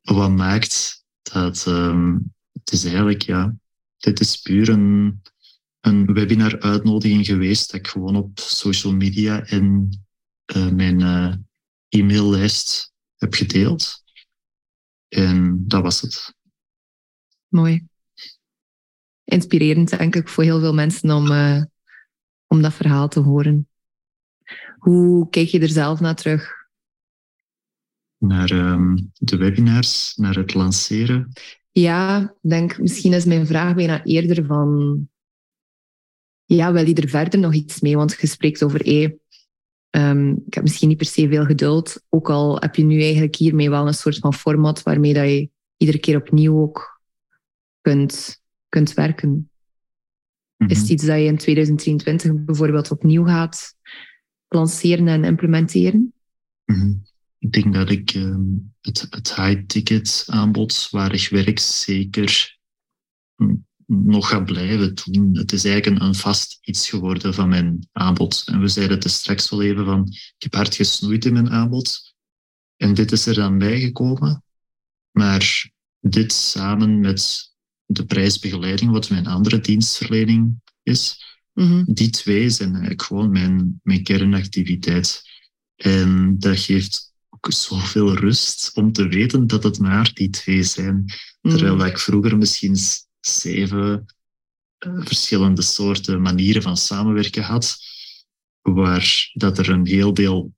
Wat 0.00 0.30
maakt 0.30 1.04
dat 1.22 1.66
um, 1.66 2.32
het 2.52 2.72
is 2.72 2.84
eigenlijk 2.84 3.22
ja, 3.22 3.54
dit 3.96 4.20
is 4.20 4.36
puur 4.36 4.68
een, 4.68 5.22
een 5.80 6.12
webinar-uitnodiging 6.12 7.26
geweest 7.26 7.70
dat 7.70 7.80
ik 7.80 7.88
gewoon 7.88 8.16
op 8.16 8.38
social 8.38 8.92
media 8.92 9.44
en 9.44 9.88
uh, 10.56 10.68
mijn 10.68 11.00
uh, 11.00 11.34
e-maillijst 11.88 12.92
heb 13.16 13.34
gedeeld. 13.34 14.02
En 15.08 15.64
dat 15.66 15.82
was 15.82 16.00
het. 16.00 16.34
Mooi. 17.48 17.86
Inspirerend, 19.24 19.88
denk 19.98 20.16
ik, 20.16 20.28
voor 20.28 20.44
heel 20.44 20.60
veel 20.60 20.74
mensen 20.74 21.10
om, 21.10 21.30
uh, 21.30 21.62
om 22.50 22.62
dat 22.62 22.72
verhaal 22.72 23.08
te 23.08 23.20
horen. 23.20 23.68
Hoe 24.78 25.28
kijk 25.28 25.48
je 25.48 25.60
er 25.60 25.68
zelf 25.68 26.00
naar 26.00 26.14
terug? 26.14 26.68
Naar 28.18 28.50
um, 28.50 29.10
de 29.12 29.36
webinars, 29.36 30.16
naar 30.16 30.34
het 30.34 30.54
lanceren? 30.54 31.32
Ja, 31.70 32.20
ik 32.42 32.50
denk 32.50 32.78
misschien 32.78 33.12
is 33.12 33.24
mijn 33.24 33.46
vraag 33.46 33.74
bijna 33.74 34.04
eerder 34.04 34.44
van... 34.44 35.08
Ja, 36.44 36.72
wil 36.72 36.86
je 36.86 36.94
er 36.94 37.08
verder 37.08 37.40
nog 37.40 37.54
iets 37.54 37.80
mee? 37.80 37.96
Want 37.96 38.16
je 38.20 38.26
spreekt 38.26 38.62
over... 38.62 38.80
Hey, 38.80 39.18
um, 39.90 40.42
ik 40.46 40.54
heb 40.54 40.62
misschien 40.62 40.88
niet 40.88 40.96
per 40.96 41.06
se 41.06 41.28
veel 41.28 41.44
geduld. 41.44 42.02
Ook 42.08 42.30
al 42.30 42.60
heb 42.60 42.74
je 42.74 42.84
nu 42.84 43.00
eigenlijk 43.02 43.36
hiermee 43.36 43.70
wel 43.70 43.86
een 43.86 43.94
soort 43.94 44.18
van 44.18 44.34
format 44.34 44.82
waarmee 44.82 45.14
dat 45.14 45.24
je 45.24 45.50
iedere 45.76 45.98
keer 45.98 46.16
opnieuw 46.16 46.60
ook 46.60 47.02
kunt, 47.80 48.42
kunt 48.68 48.94
werken. 48.94 49.49
Mm. 50.60 50.68
Is 50.68 50.78
het 50.78 50.88
iets 50.88 51.04
dat 51.04 51.18
je 51.18 51.24
in 51.24 51.36
2023 51.36 52.44
bijvoorbeeld 52.44 52.90
opnieuw 52.90 53.24
gaat 53.24 53.74
lanceren 54.48 55.08
en 55.08 55.24
implementeren? 55.24 56.12
Mm 56.64 56.76
-hmm. 56.76 57.02
Ik 57.38 57.52
denk 57.52 57.74
dat 57.74 57.90
ik 57.90 58.14
um, 58.14 58.74
het, 58.80 59.06
het 59.10 59.34
high-ticket 59.34 60.24
aanbod 60.26 60.88
waar 60.90 61.14
ik 61.14 61.28
werk 61.28 61.58
zeker 61.58 62.58
nog 63.86 64.28
ga 64.28 64.40
blijven 64.40 64.94
doen. 64.94 65.36
Het 65.36 65.52
is 65.52 65.64
eigenlijk 65.64 66.02
een 66.02 66.14
vast 66.14 66.58
iets 66.60 66.88
geworden 66.88 67.34
van 67.34 67.48
mijn 67.48 67.88
aanbod. 67.92 68.42
En 68.46 68.60
we 68.60 68.68
zeiden 68.68 68.98
het 68.98 69.10
straks 69.10 69.50
wel 69.50 69.62
even 69.62 69.84
van, 69.84 70.06
ik 70.08 70.42
heb 70.42 70.54
hard 70.54 70.74
gesnoeid 70.74 71.24
in 71.24 71.32
mijn 71.32 71.50
aanbod. 71.50 72.14
En 72.76 72.94
dit 72.94 73.12
is 73.12 73.26
er 73.26 73.34
dan 73.34 73.58
bijgekomen. 73.58 74.44
Maar 75.10 75.70
dit 76.00 76.32
samen 76.32 77.00
met 77.00 77.49
de 77.92 78.04
prijsbegeleiding, 78.04 78.90
wat 78.90 79.10
mijn 79.10 79.26
andere 79.26 79.60
dienstverlening 79.60 80.60
is, 80.82 81.24
mm 81.52 81.66
-hmm. 81.66 81.84
die 81.94 82.10
twee 82.10 82.50
zijn 82.50 82.70
eigenlijk 82.70 83.02
gewoon 83.02 83.30
mijn, 83.30 83.80
mijn 83.82 84.02
kernactiviteit. 84.02 85.22
En 85.76 86.38
dat 86.38 86.58
geeft 86.58 87.12
ook 87.30 87.52
zoveel 87.52 88.14
rust 88.14 88.70
om 88.74 88.92
te 88.92 89.08
weten 89.08 89.46
dat 89.46 89.62
het 89.62 89.78
maar 89.78 90.10
die 90.14 90.30
twee 90.30 90.62
zijn. 90.62 91.04
Terwijl 91.40 91.74
mm. 91.74 91.84
ik 91.84 91.98
vroeger 91.98 92.36
misschien 92.36 92.76
zeven 93.20 94.06
uh, 94.86 95.04
verschillende 95.04 95.62
soorten 95.62 96.22
manieren 96.22 96.62
van 96.62 96.76
samenwerken 96.76 97.42
had, 97.42 97.76
waar 98.60 99.30
dat 99.32 99.58
er 99.58 99.70
een 99.70 99.86
heel 99.86 100.14
deel 100.14 100.54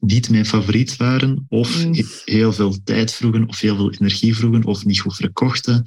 niet 0.00 0.30
mijn 0.30 0.46
favoriet 0.46 0.96
waren, 0.96 1.46
of 1.48 1.84
mm. 1.84 1.94
heel 2.24 2.52
veel 2.52 2.82
tijd 2.82 3.12
vroegen, 3.12 3.48
of 3.48 3.60
heel 3.60 3.76
veel 3.76 3.92
energie 3.92 4.36
vroegen, 4.36 4.64
of 4.64 4.84
niet 4.84 5.00
goed 5.00 5.16
verkochten. 5.16 5.84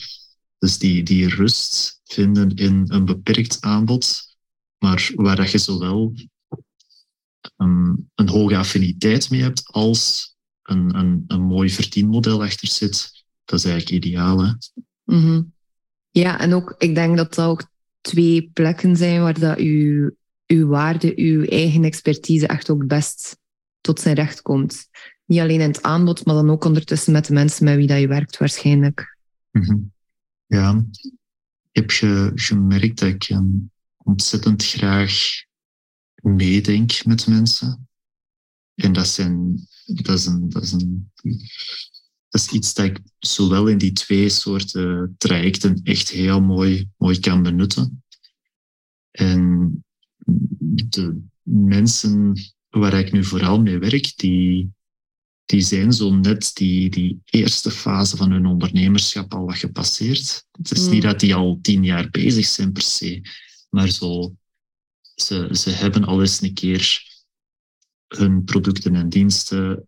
Dus 0.58 0.78
die, 0.78 1.04
die 1.04 1.30
rust 1.30 2.02
vinden 2.04 2.56
in 2.56 2.86
een 2.88 3.06
beperkt 3.06 3.62
aanbod, 3.62 4.36
maar 4.78 5.12
waar 5.16 5.36
dat 5.36 5.52
je 5.52 5.58
zowel 5.58 6.14
um, 7.58 8.10
een 8.16 8.30
hoge 8.30 8.58
affiniteit 8.58 9.30
mee 9.30 9.42
hebt 9.42 9.64
als 9.66 10.36
een, 10.64 10.96
een, 10.96 11.24
een 11.28 11.42
mooi 11.42 11.70
verdienmodel 11.70 12.44
achter 12.44 12.68
zit. 12.68 13.26
Dat 13.46 13.60
is 13.60 13.66
eigenlijk 13.66 14.06
ideaal. 14.06 14.46
Hè? 14.46 14.52
Mm 15.04 15.22
-hmm. 15.22 15.54
Ja, 16.10 16.40
en 16.40 16.54
ook, 16.54 16.76
ik 16.78 16.96
denk 16.96 17.18
dat 17.18 17.34
dat 17.34 17.46
ook 17.46 17.70
twee 18.02 18.50
plekken 18.54 18.96
zijn 18.96 19.22
waar 19.22 19.40
dat 19.40 19.58
uw, 19.58 20.12
uw 20.48 20.68
waarde, 20.68 21.14
uw 21.16 21.44
eigen 21.44 21.84
expertise 21.84 22.48
echt 22.48 22.70
ook 22.70 22.88
best 22.88 23.38
tot 23.82 24.00
zijn 24.00 24.16
recht 24.16 24.42
komt. 24.42 24.88
Niet 25.26 25.40
alleen 25.40 25.62
in 25.62 25.68
het 25.68 25.84
aanbod, 25.84 26.26
maar 26.26 26.36
dan 26.36 26.50
ook 26.50 26.66
ondertussen 26.66 27.14
met 27.14 27.26
de 27.26 27.34
mensen 27.34 27.66
met 27.66 27.76
wie 27.76 27.88
dat 27.88 28.00
je 28.00 28.08
werkt 28.08 28.38
waarschijnlijk. 28.38 29.18
Mm 29.52 29.64
-hmm. 29.64 29.94
Ja, 30.46 30.86
heb 31.72 31.90
ge, 31.90 32.32
gemerkt 32.36 33.00
dat 33.00 33.10
ik 33.10 33.30
um, 33.30 33.72
ontzettend 33.98 34.66
graag 34.66 35.14
meedenk 36.16 37.06
met 37.06 37.28
mensen. 37.28 37.88
En 38.76 38.94
dat, 38.94 39.08
zijn, 39.08 39.68
dat, 39.86 40.16
is 40.16 40.24
dat, 40.24 40.76
dat 42.30 42.52
iets 42.52 42.74
dat 42.74 42.86
ik 42.86 43.00
zowel 43.20 43.68
in 43.68 43.78
die 43.78 43.92
twee 43.92 44.30
soorten 44.30 45.16
trajecten 45.18 45.80
echt 45.84 46.10
heel 46.10 46.42
mooi, 46.42 46.90
mooi 46.98 47.20
kan 47.20 47.44
benutten. 47.44 48.04
En 49.12 49.84
de 50.90 51.22
mensen 51.42 52.34
waar 52.70 52.94
ik 52.94 53.12
nu 53.12 53.24
vooral 53.24 53.62
mee 53.62 53.78
werk, 53.78 54.14
die, 54.16 54.75
die 55.46 55.62
zijn 55.62 55.94
zo 55.94 56.14
net 56.14 56.52
die, 56.54 56.90
die 56.90 57.22
eerste 57.26 57.72
fase 57.72 58.18
van 58.18 58.32
hun 58.32 58.46
ondernemerschap 58.46 59.34
al 59.34 59.46
wat 59.46 59.58
gepasseerd. 59.58 60.46
Het 60.52 60.72
is 60.72 60.88
niet 60.88 61.02
dat 61.02 61.20
die 61.20 61.36
al 61.36 61.60
tien 61.62 61.84
jaar 61.84 62.10
bezig 62.10 62.46
zijn 62.46 62.72
per 62.72 62.82
se, 62.82 63.22
maar 63.70 63.90
zo 63.90 64.36
ze, 65.16 65.50
ze 65.52 65.70
hebben 65.70 66.04
al 66.04 66.22
eens 66.22 66.42
een 66.42 66.54
keer 66.54 67.04
hun 68.08 68.44
producten 68.44 68.96
en 68.96 69.10
diensten 69.10 69.88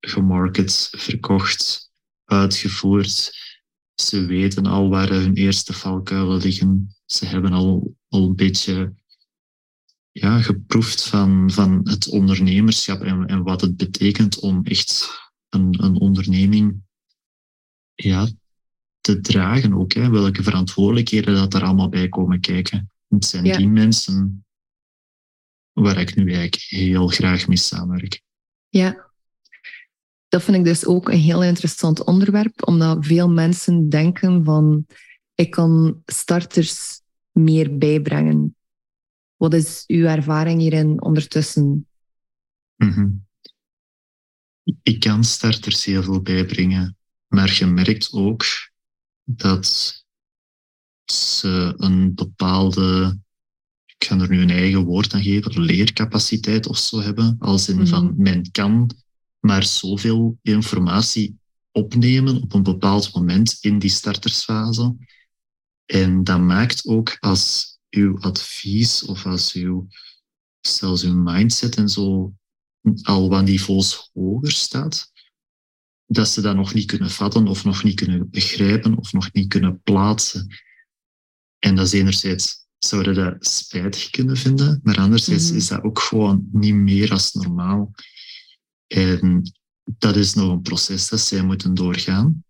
gemarket, 0.00 0.88
verkocht, 0.96 1.90
uitgevoerd. 2.24 3.40
Ze 3.94 4.26
weten 4.26 4.66
al 4.66 4.88
waar 4.88 5.08
hun 5.08 5.34
eerste 5.34 5.72
valkuilen 5.72 6.38
liggen. 6.38 6.96
Ze 7.06 7.26
hebben 7.26 7.52
al, 7.52 7.96
al 8.08 8.24
een 8.24 8.36
beetje 8.36 8.94
ja, 10.12 10.40
geproefd 10.42 11.08
van, 11.08 11.50
van 11.50 11.80
het 11.84 12.08
ondernemerschap 12.08 13.00
en, 13.00 13.26
en 13.26 13.42
wat 13.42 13.60
het 13.60 13.76
betekent 13.76 14.38
om 14.40 14.64
echt 14.64 15.08
een, 15.48 15.84
een 15.84 16.00
onderneming 16.00 16.80
ja, 17.94 18.28
te 19.00 19.20
dragen 19.20 19.74
ook. 19.74 19.92
Hè. 19.92 20.10
Welke 20.10 20.42
verantwoordelijkheden 20.42 21.34
dat 21.34 21.54
er 21.54 21.62
allemaal 21.62 21.88
bij 21.88 22.08
komen 22.08 22.40
kijken. 22.40 22.90
Het 23.08 23.24
zijn 23.24 23.44
ja. 23.44 23.56
die 23.56 23.68
mensen 23.68 24.44
waar 25.72 25.98
ik 25.98 26.14
nu 26.14 26.32
eigenlijk 26.32 26.62
heel 26.62 27.06
graag 27.06 27.48
mee 27.48 27.56
samenwerk. 27.56 28.22
Ja, 28.68 29.10
dat 30.28 30.42
vind 30.42 30.56
ik 30.56 30.64
dus 30.64 30.86
ook 30.86 31.08
een 31.08 31.18
heel 31.18 31.42
interessant 31.42 32.04
onderwerp, 32.04 32.66
omdat 32.66 33.06
veel 33.06 33.28
mensen 33.28 33.88
denken 33.88 34.44
van 34.44 34.86
ik 35.34 35.50
kan 35.50 36.02
starters 36.06 37.00
meer 37.30 37.78
bijbrengen. 37.78 38.56
Wat 39.42 39.54
is 39.54 39.84
uw 39.86 40.04
ervaring 40.04 40.60
hierin 40.60 41.02
ondertussen? 41.02 41.86
Mm 42.76 42.90
-hmm. 42.90 43.26
Ik 44.82 45.00
kan 45.00 45.24
starters 45.24 45.84
heel 45.84 46.02
veel 46.02 46.20
bijbrengen, 46.20 46.96
maar 47.26 47.56
je 47.58 47.66
merkt 47.66 48.12
ook 48.12 48.44
dat 49.24 49.94
ze 51.04 51.74
een 51.76 52.14
bepaalde 52.14 53.18
ik 53.86 54.08
ga 54.08 54.18
er 54.18 54.28
nu 54.28 54.40
een 54.40 54.50
eigen 54.50 54.84
woord 54.84 55.14
aan 55.14 55.22
geven, 55.22 55.60
leercapaciteit 55.60 56.66
of 56.66 56.78
zo 56.78 57.00
hebben. 57.00 57.36
Als 57.38 57.68
in 57.68 57.86
van, 57.86 58.04
mhm. 58.04 58.22
men 58.22 58.50
kan 58.50 58.90
maar 59.38 59.64
zoveel 59.64 60.38
informatie 60.42 61.38
opnemen 61.70 62.42
op 62.42 62.54
een 62.54 62.62
bepaald 62.62 63.14
moment 63.14 63.58
in 63.60 63.78
die 63.78 63.90
startersfase. 63.90 64.96
En 65.84 66.24
dat 66.24 66.40
maakt 66.40 66.86
ook 66.86 67.16
als 67.20 67.71
uw 67.94 68.20
advies 68.20 69.04
of 69.04 69.26
als 69.26 69.52
uw, 69.52 69.86
zelfs 70.60 71.02
uw 71.02 71.14
mindset 71.14 71.76
en 71.76 71.88
zo 71.88 72.34
al 73.02 73.28
wat 73.28 73.44
niveaus 73.44 74.10
hoger 74.12 74.52
staat, 74.52 75.12
dat 76.06 76.28
ze 76.28 76.40
dat 76.40 76.56
nog 76.56 76.74
niet 76.74 76.86
kunnen 76.86 77.10
vatten 77.10 77.46
of 77.46 77.64
nog 77.64 77.84
niet 77.84 77.94
kunnen 77.94 78.30
begrijpen 78.30 78.96
of 78.96 79.12
nog 79.12 79.32
niet 79.32 79.48
kunnen 79.48 79.80
plaatsen. 79.82 80.46
En 81.58 81.76
dat 81.76 81.86
is 81.86 81.92
enerzijds 81.92 82.66
zouden 82.78 83.14
dat 83.14 83.46
spijtig 83.46 84.10
kunnen 84.10 84.36
vinden, 84.36 84.80
maar 84.82 84.98
anderzijds 84.98 85.50
mm 85.50 85.56
is 85.56 85.68
dat 85.68 85.82
ook 85.82 85.98
gewoon 85.98 86.48
niet 86.52 86.74
meer 86.74 87.10
als 87.10 87.32
normaal. 87.32 87.94
En 88.86 89.52
dat 89.84 90.16
is 90.16 90.34
nog 90.34 90.50
een 90.50 90.62
proces 90.62 91.08
dat 91.08 91.20
zij 91.20 91.42
moeten 91.42 91.74
doorgaan. 91.74 92.44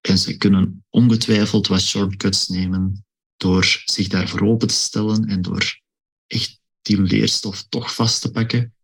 En 0.00 0.18
ze 0.18 0.36
kunnen 0.36 0.84
ongetwijfeld 0.90 1.66
wat 1.66 1.80
shortcuts 1.80 2.48
nemen 2.48 3.05
door 3.36 3.82
zich 3.84 4.08
daarvoor 4.08 4.40
open 4.40 4.68
te 4.68 4.74
stellen 4.74 5.24
en 5.24 5.42
door 5.42 5.80
echt 6.26 6.60
die 6.82 7.02
leerstof 7.02 7.62
toch 7.68 7.94
vast 7.94 8.20
te 8.20 8.30
pakken. 8.30 8.74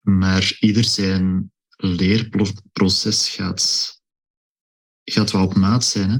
Maar 0.00 0.56
ieder 0.60 0.84
zijn 0.84 1.52
leerproces 1.76 3.28
gaat, 3.28 3.94
gaat 5.04 5.30
wel 5.30 5.44
op 5.44 5.54
maat 5.54 5.84
zijn. 5.84 6.10
Hè? 6.10 6.18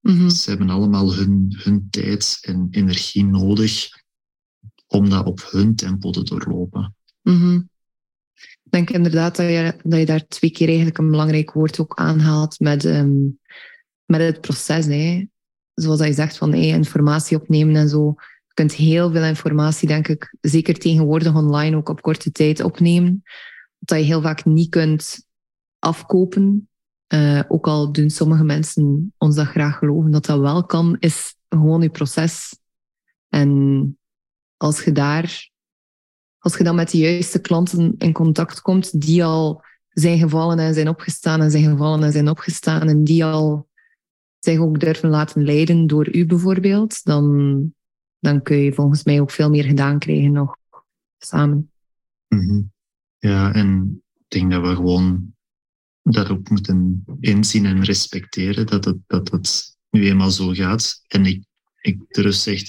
Mm 0.00 0.30
Ze 0.30 0.50
hebben 0.50 0.70
allemaal 0.70 1.14
hun, 1.14 1.54
hun 1.62 1.86
tijd 1.90 2.38
en 2.40 2.68
energie 2.70 3.24
nodig 3.24 3.88
om 4.86 5.10
dat 5.10 5.26
op 5.26 5.48
hun 5.50 5.74
tempo 5.74 6.10
te 6.10 6.22
doorlopen. 6.22 6.96
Mm 7.22 7.40
-hmm. 7.40 7.68
Ik 8.34 8.70
denk 8.70 8.90
inderdaad 8.90 9.36
dat 9.36 9.46
je, 9.46 9.76
dat 9.82 9.98
je 9.98 10.06
daar 10.06 10.26
twee 10.26 10.50
keer 10.50 10.66
eigenlijk 10.66 10.98
een 10.98 11.10
belangrijk 11.10 11.52
woord 11.52 11.80
ook 11.80 11.94
aanhaalt 11.94 12.60
met, 12.60 12.84
um, 12.84 13.40
met 14.04 14.20
het 14.20 14.40
proces. 14.40 14.86
Hè. 14.86 15.26
Zoals 15.74 16.00
je 16.00 16.12
zegt, 16.12 16.36
van 16.36 16.54
informatie 16.54 17.40
opnemen 17.40 17.76
en 17.76 17.88
zo. 17.88 18.14
Je 18.46 18.54
kunt 18.54 18.74
heel 18.74 19.10
veel 19.10 19.24
informatie, 19.24 19.88
denk 19.88 20.08
ik, 20.08 20.36
zeker 20.40 20.78
tegenwoordig 20.78 21.34
online 21.34 21.76
ook 21.76 21.88
op 21.88 22.02
korte 22.02 22.32
tijd 22.32 22.62
opnemen. 22.62 23.22
Dat 23.78 23.98
je 23.98 24.04
heel 24.04 24.22
vaak 24.22 24.44
niet 24.44 24.68
kunt 24.68 25.26
afkopen. 25.78 26.68
Uh, 27.14 27.42
ook 27.48 27.66
al 27.66 27.92
doen 27.92 28.10
sommige 28.10 28.44
mensen 28.44 29.12
ons 29.18 29.36
dat 29.36 29.46
graag 29.46 29.78
geloven 29.78 30.10
dat 30.10 30.26
dat 30.26 30.40
wel 30.40 30.64
kan, 30.64 30.96
is 30.98 31.34
gewoon 31.48 31.82
je 31.82 31.90
proces. 31.90 32.58
En 33.28 33.98
als 34.56 34.84
je 34.84 34.92
daar, 34.92 35.50
als 36.38 36.56
je 36.56 36.64
dan 36.64 36.74
met 36.74 36.90
de 36.90 36.98
juiste 36.98 37.40
klanten 37.40 37.94
in 37.98 38.12
contact 38.12 38.60
komt, 38.60 39.00
die 39.00 39.24
al 39.24 39.62
zijn 39.88 40.18
gevallen 40.18 40.58
en 40.58 40.74
zijn 40.74 40.88
opgestaan 40.88 41.40
en 41.40 41.50
zijn 41.50 41.64
gevallen 41.64 42.02
en 42.02 42.12
zijn 42.12 42.28
opgestaan 42.28 42.88
en 42.88 43.04
die 43.04 43.24
al 43.24 43.68
zich 44.44 44.58
ook 44.58 44.80
durven 44.80 45.08
laten 45.08 45.44
leiden 45.44 45.86
door 45.86 46.14
u 46.14 46.26
bijvoorbeeld, 46.26 47.04
dan, 47.04 47.74
dan 48.18 48.42
kun 48.42 48.56
je 48.56 48.72
volgens 48.72 49.04
mij 49.04 49.20
ook 49.20 49.30
veel 49.30 49.50
meer 49.50 49.64
gedaan 49.64 49.98
krijgen 49.98 50.32
nog 50.32 50.56
samen. 51.18 51.70
Mhm. 52.28 52.60
Ja, 53.18 53.54
en 53.54 54.02
ik 54.14 54.24
denk 54.28 54.50
dat 54.50 54.66
we 54.66 54.74
gewoon 54.74 55.34
dat 56.02 56.30
ook 56.30 56.48
moeten 56.48 57.04
inzien 57.20 57.66
en 57.66 57.84
respecteren 57.84 58.66
dat 58.66 58.84
het, 58.84 58.96
dat 59.06 59.30
het 59.30 59.76
nu 59.90 60.06
eenmaal 60.06 60.30
zo 60.30 60.52
gaat. 60.52 61.02
En 61.06 61.26
ik, 61.26 61.44
ik 61.80 61.98
durf 62.08 62.34
zeg, 62.34 62.62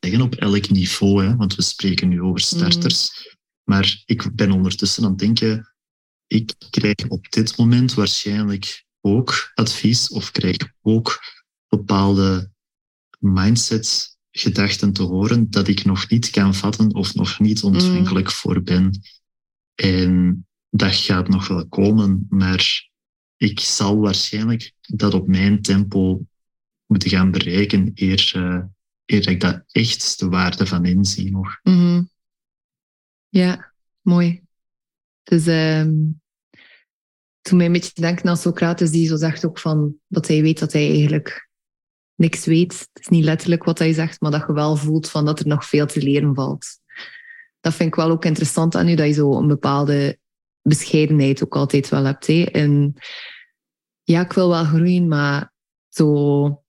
zeggen 0.00 0.20
op 0.20 0.34
elk 0.34 0.70
niveau, 0.70 1.24
hè, 1.24 1.36
want 1.36 1.54
we 1.54 1.62
spreken 1.62 2.08
nu 2.08 2.20
over 2.20 2.40
starters. 2.40 3.10
Mhm. 3.10 3.34
Maar 3.62 4.02
ik 4.04 4.34
ben 4.34 4.50
ondertussen 4.50 5.04
aan 5.04 5.10
het 5.10 5.18
denken, 5.18 5.74
ik 6.26 6.54
krijg 6.70 7.08
op 7.08 7.30
dit 7.30 7.56
moment 7.56 7.94
waarschijnlijk 7.94 8.85
ook 9.06 9.50
advies 9.54 10.10
of 10.10 10.30
krijg 10.30 10.56
ook 10.82 11.18
bepaalde 11.68 12.50
mindset 13.18 14.16
gedachten 14.30 14.92
te 14.92 15.02
horen 15.02 15.50
dat 15.50 15.68
ik 15.68 15.84
nog 15.84 16.08
niet 16.08 16.30
kan 16.30 16.54
vatten 16.54 16.94
of 16.94 17.14
nog 17.14 17.40
niet 17.40 17.62
ontvankelijk 17.62 18.30
voor 18.30 18.62
ben. 18.62 19.00
En 19.74 20.46
dat 20.70 20.94
gaat 20.94 21.28
nog 21.28 21.48
wel 21.48 21.68
komen, 21.68 22.26
maar 22.28 22.90
ik 23.36 23.60
zal 23.60 23.98
waarschijnlijk 23.98 24.72
dat 24.80 25.14
op 25.14 25.28
mijn 25.28 25.62
tempo 25.62 26.26
moeten 26.86 27.10
gaan 27.10 27.30
bereiken 27.30 27.90
eer, 27.94 28.32
uh, 28.36 28.64
eer 29.04 29.28
ik 29.28 29.40
dat 29.40 29.62
echt 29.70 30.18
de 30.18 30.28
waarde 30.28 30.66
van 30.66 30.84
inzie 30.84 31.30
nog. 31.30 31.58
Mm 31.62 32.10
Ja, 33.28 33.72
mooi. 34.00 34.42
Dus 35.22 35.46
um, 35.46 36.20
toen 37.46 37.56
mij 37.56 37.66
een 37.66 37.72
beetje 37.72 38.00
denken 38.00 38.28
aan 38.28 38.36
Socrates, 38.36 38.90
die 38.90 39.06
zo 39.06 39.16
zegt 39.16 39.46
ook 39.46 39.58
van 39.58 39.96
dat 40.06 40.26
hij 40.26 40.42
weet 40.42 40.58
dat 40.58 40.72
hij 40.72 40.90
eigenlijk 40.90 41.48
niks 42.14 42.44
weet. 42.44 42.72
Het 42.92 43.02
is 43.02 43.08
niet 43.08 43.24
letterlijk 43.24 43.64
wat 43.64 43.78
hij 43.78 43.92
zegt, 43.92 44.20
maar 44.20 44.30
dat 44.30 44.44
je 44.46 44.52
wel 44.52 44.76
voelt 44.76 45.10
van 45.10 45.24
dat 45.24 45.40
er 45.40 45.46
nog 45.46 45.64
veel 45.64 45.86
te 45.86 46.02
leren 46.02 46.34
valt. 46.34 46.66
Dat 47.60 47.74
vind 47.74 47.88
ik 47.88 47.94
wel 47.94 48.10
ook 48.10 48.24
interessant 48.24 48.74
aan 48.74 48.88
u, 48.88 48.94
dat 48.94 49.06
je 49.06 49.12
zo 49.12 49.38
een 49.38 49.46
bepaalde 49.46 50.18
bescheidenheid 50.62 51.44
ook 51.44 51.56
altijd 51.56 51.88
wel 51.88 52.04
hebt. 52.04 52.26
Hè. 52.26 52.42
En 52.42 52.94
ja, 54.02 54.20
ik 54.20 54.32
wil 54.32 54.48
wel 54.48 54.64
groeien, 54.64 55.08
maar 55.08 55.52
zo... 55.88 56.64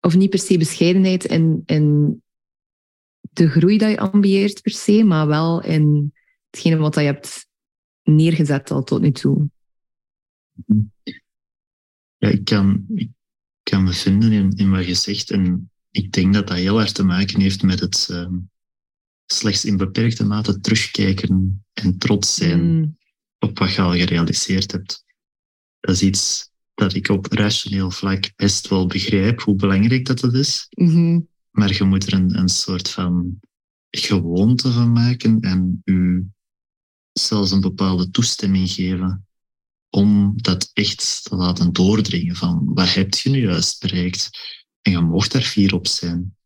Of 0.00 0.16
niet 0.16 0.30
per 0.30 0.38
se 0.38 0.58
bescheidenheid 0.58 1.24
in, 1.24 1.62
in 1.66 2.22
de 3.20 3.48
groei 3.48 3.78
dat 3.78 3.90
je 3.90 3.98
ambieert 3.98 4.62
per 4.62 4.72
se, 4.72 5.04
maar 5.04 5.26
wel 5.26 5.62
in 5.62 6.14
hetgene 6.50 6.76
wat 6.76 6.94
je 6.94 7.00
hebt 7.00 7.46
neergezet 8.02 8.70
al 8.70 8.82
tot 8.82 9.00
nu 9.00 9.12
toe. 9.12 9.48
Ja, 12.16 12.28
ik 12.28 12.44
kan, 12.44 12.84
ik 12.94 13.10
kan 13.62 13.84
me 13.84 13.92
vinden 13.92 14.32
in, 14.32 14.50
in 14.50 14.70
wat 14.70 14.86
je 14.86 14.94
zegt. 14.94 15.30
En 15.30 15.70
ik 15.90 16.12
denk 16.12 16.34
dat 16.34 16.46
dat 16.46 16.56
heel 16.56 16.80
erg 16.80 16.92
te 16.92 17.04
maken 17.04 17.40
heeft 17.40 17.62
met 17.62 17.80
het 17.80 18.08
uh, 18.10 18.28
slechts 19.26 19.64
in 19.64 19.76
beperkte 19.76 20.24
mate 20.24 20.60
terugkijken 20.60 21.64
en 21.72 21.98
trots 21.98 22.34
zijn 22.34 22.78
mm. 22.78 22.96
op 23.38 23.58
wat 23.58 23.74
je 23.74 23.82
al 23.82 23.92
gerealiseerd 23.92 24.72
hebt. 24.72 25.04
Dat 25.80 25.94
is 25.94 26.02
iets 26.02 26.50
dat 26.74 26.94
ik 26.94 27.08
op 27.08 27.26
rationeel 27.26 27.90
vlak 27.90 28.32
best 28.36 28.68
wel 28.68 28.86
begrijp 28.86 29.40
hoe 29.40 29.56
belangrijk 29.56 30.06
dat, 30.06 30.18
dat 30.18 30.34
is. 30.34 30.66
Mm-hmm. 30.70 31.28
Maar 31.50 31.72
je 31.72 31.84
moet 31.84 32.06
er 32.06 32.12
een, 32.12 32.38
een 32.38 32.48
soort 32.48 32.90
van 32.90 33.40
gewoonte 33.90 34.72
van 34.72 34.92
maken 34.92 35.40
en 35.40 35.82
u 35.84 36.26
zelfs 37.12 37.50
een 37.50 37.60
bepaalde 37.60 38.10
toestemming 38.10 38.70
geven 38.70 39.27
om 39.90 40.32
dat 40.36 40.70
echt 40.72 41.24
te 41.24 41.36
laten 41.36 41.72
doordringen 41.72 42.36
van 42.36 42.74
wat 42.74 42.94
heb 42.94 43.14
je 43.14 43.30
nu 43.30 43.40
juist 43.40 43.80
bereikt? 43.80 44.30
En 44.82 44.92
je 44.92 45.00
mocht 45.00 45.32
daar 45.32 45.42
fier 45.42 45.74
op 45.74 45.86
zijn. 45.86 46.36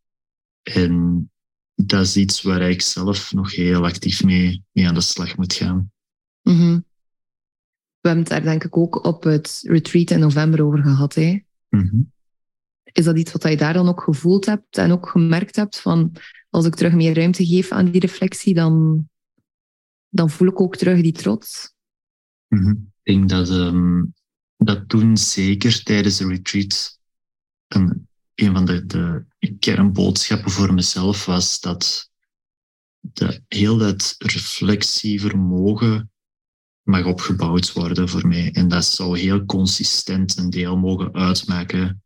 En 0.63 1.31
dat 1.75 2.01
is 2.01 2.17
iets 2.17 2.43
waar 2.43 2.61
ik 2.61 2.83
zelf 2.83 3.33
nog 3.33 3.55
heel 3.55 3.85
actief 3.85 4.25
mee, 4.25 4.65
mee 4.73 4.89
aan 4.89 4.95
de 4.95 5.01
slag 5.01 5.37
moet 5.37 5.55
gaan. 5.55 5.93
Mm 6.43 6.85
We 8.01 8.09
hebben 8.09 8.25
het 8.25 8.33
daar 8.33 8.43
denk 8.43 8.65
ik 8.65 8.77
ook 8.77 9.05
op 9.05 9.23
het 9.23 9.61
retreat 9.63 10.11
in 10.11 10.21
november 10.21 10.65
over 10.65 10.83
gehad. 10.83 11.15
Hè? 11.15 11.41
Mm 11.69 12.13
Is 12.83 13.05
dat 13.05 13.19
iets 13.19 13.33
wat 13.33 13.43
je 13.43 13.57
daar 13.57 13.73
dan 13.73 13.89
ook 13.89 14.03
gevoeld 14.03 14.47
hebt 14.47 14.79
en 14.79 14.93
ook 14.93 15.09
gemerkt 15.09 15.57
hebt 15.57 15.81
van 15.81 16.17
als 16.51 16.67
ik 16.67 16.75
terug 16.75 16.95
meer 16.95 17.15
ruimte 17.15 17.47
geef 17.47 17.71
aan 17.71 17.91
die 17.91 18.01
reflectie, 18.01 18.55
dan, 18.55 19.09
dan 20.09 20.31
voel 20.31 20.49
ik 20.49 20.61
ook 20.61 20.77
terug 20.77 21.03
die 21.03 21.13
trots? 21.13 21.75
Mm 22.49 22.92
ik 23.03 23.15
denk 23.15 23.29
dat, 23.29 23.49
um, 23.49 24.15
dat 24.57 24.89
toen 24.89 25.17
zeker 25.17 25.83
tijdens 25.83 26.17
de 26.17 26.27
retreat 26.27 27.01
een, 27.69 28.09
een 28.35 28.53
van 28.53 28.65
de, 28.65 28.87
de 28.87 29.27
kernboodschappen 29.59 30.51
voor 30.51 30.75
mezelf 30.75 31.27
was 31.27 31.61
dat 31.61 32.11
de, 33.01 33.43
heel 33.49 33.79
dat 33.79 34.15
reflectievermogen 34.19 36.11
mag 36.83 37.05
opgebouwd 37.05 37.73
worden 37.73 38.09
voor 38.09 38.27
mij. 38.27 38.53
En 38.53 38.69
dat 38.69 38.85
zou 38.85 39.19
heel 39.19 39.45
consistent 39.45 40.37
een 40.37 40.51
deel 40.51 40.77
mogen 40.77 41.15
uitmaken 41.15 42.03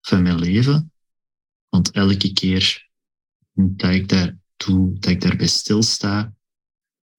van 0.00 0.22
mijn 0.22 0.38
leven. 0.38 0.92
Want 1.68 1.90
elke 1.90 2.32
keer 2.32 2.88
dat 3.52 3.90
ik 3.90 4.08
daar 4.08 4.36
doe, 4.56 4.98
dat 4.98 5.10
ik 5.10 5.20
daarbij 5.20 5.46
stilsta, 5.46 6.34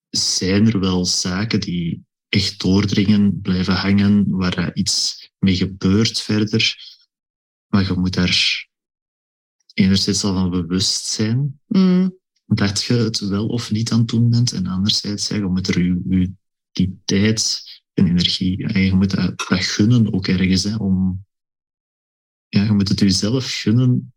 zijn 0.10 0.68
er 0.68 0.80
wel 0.80 1.06
zaken 1.06 1.60
die 1.60 2.08
echt 2.30 2.60
doordringen, 2.60 3.42
blijven 3.42 3.74
hangen, 3.74 4.30
waar 4.30 4.76
iets 4.76 5.30
mee 5.40 5.56
gebeurt 5.56 6.22
verder. 6.22 6.76
Maar 7.68 7.86
je 7.86 7.94
moet 7.94 8.14
daar 8.14 8.68
enerzijds 9.74 10.24
al 10.24 10.34
van 10.34 10.50
bewust 10.50 11.06
zijn 11.06 11.60
mm. 11.68 12.18
dat 12.46 12.84
je 12.84 12.94
het 12.94 13.20
wel 13.20 13.48
of 13.48 13.72
niet 13.72 13.92
aan 13.92 14.00
het 14.00 14.08
doen 14.08 14.30
bent. 14.30 14.52
En 14.52 14.68
anderzijds, 14.68 15.28
ja, 15.28 15.36
je 15.36 15.46
moet 15.46 15.68
er 15.68 15.84
je, 15.84 16.02
je 16.10 16.32
die 16.72 17.02
tijd 17.06 17.64
en 17.94 18.08
energie, 18.08 18.68
en 18.68 18.82
je 18.82 18.94
moet 18.94 19.16
dat, 19.16 19.38
dat 19.38 19.64
gunnen 19.64 20.14
ook 20.14 20.28
ergens, 20.28 20.64
hè, 20.64 20.76
om, 20.76 21.26
ja, 22.48 22.64
je 22.64 22.72
moet 22.72 22.88
het 22.88 23.00
jezelf 23.00 23.54
gunnen 23.62 24.14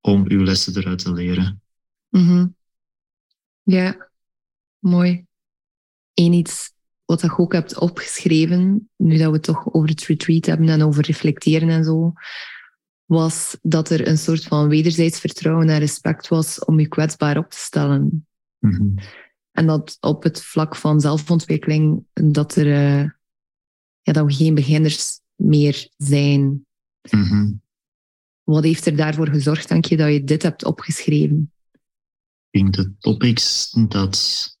om 0.00 0.30
je 0.30 0.36
lessen 0.36 0.76
eruit 0.76 0.98
te 0.98 1.12
leren. 1.12 1.62
Mm 2.08 2.56
Ja, 3.62 4.10
mooi. 4.78 5.26
Eén 6.14 6.32
iets 6.32 6.72
wat 7.04 7.20
je 7.20 7.38
ook 7.38 7.52
hebt 7.52 7.78
opgeschreven, 7.78 8.90
nu 8.96 9.18
dat 9.18 9.26
we 9.26 9.32
het 9.32 9.42
toch 9.42 9.74
over 9.74 9.88
het 9.88 10.04
retreat 10.04 10.46
hebben 10.46 10.68
en 10.68 10.82
over 10.82 11.04
reflecteren 11.04 11.68
en 11.68 11.84
zo, 11.84 12.12
was 13.04 13.56
dat 13.62 13.90
er 13.90 14.08
een 14.08 14.18
soort 14.18 14.44
van 14.44 14.68
wederzijds 14.68 15.20
vertrouwen 15.20 15.68
en 15.68 15.78
respect 15.78 16.28
was 16.28 16.64
om 16.64 16.80
je 16.80 16.88
kwetsbaar 16.88 17.38
op 17.38 17.50
te 17.50 17.58
stellen. 17.58 18.26
Mhm. 18.58 18.88
En 19.50 19.66
dat 19.66 19.96
op 20.00 20.22
het 20.22 20.42
vlak 20.42 20.76
van 20.76 21.00
zelfontwikkeling, 21.00 22.04
dat, 22.12 22.56
er, 22.56 22.66
uh, 22.66 23.10
ja, 24.02 24.12
dat 24.12 24.26
we 24.26 24.32
geen 24.32 24.54
beginners 24.54 25.20
meer 25.34 25.88
zijn. 25.96 26.66
Mhm. 27.10 27.52
Wat 28.42 28.64
heeft 28.64 28.86
er 28.86 28.96
daarvoor 28.96 29.28
gezorgd, 29.28 29.68
denk 29.68 29.84
je, 29.84 29.96
dat 29.96 30.12
je 30.12 30.24
dit 30.24 30.42
hebt 30.42 30.64
opgeschreven? 30.64 31.52
Ik 32.50 32.60
denk 32.60 32.74
de 32.74 32.92
topics 32.98 33.70
dat 33.88 34.53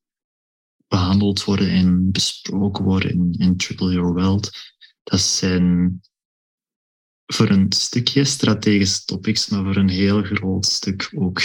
behandeld 0.94 1.44
worden 1.44 1.70
en 1.70 2.10
besproken 2.10 2.84
worden 2.84 3.32
in, 3.32 3.56
Triple 3.56 3.92
Your 3.92 4.12
World. 4.12 4.50
Dat 5.02 5.20
zijn 5.20 6.00
voor 7.26 7.48
een 7.48 7.72
stukje 7.72 8.24
strategische 8.24 9.04
topics, 9.04 9.48
maar 9.48 9.64
voor 9.64 9.76
een 9.76 9.88
heel 9.88 10.22
groot 10.22 10.66
stuk 10.66 11.12
ook 11.14 11.40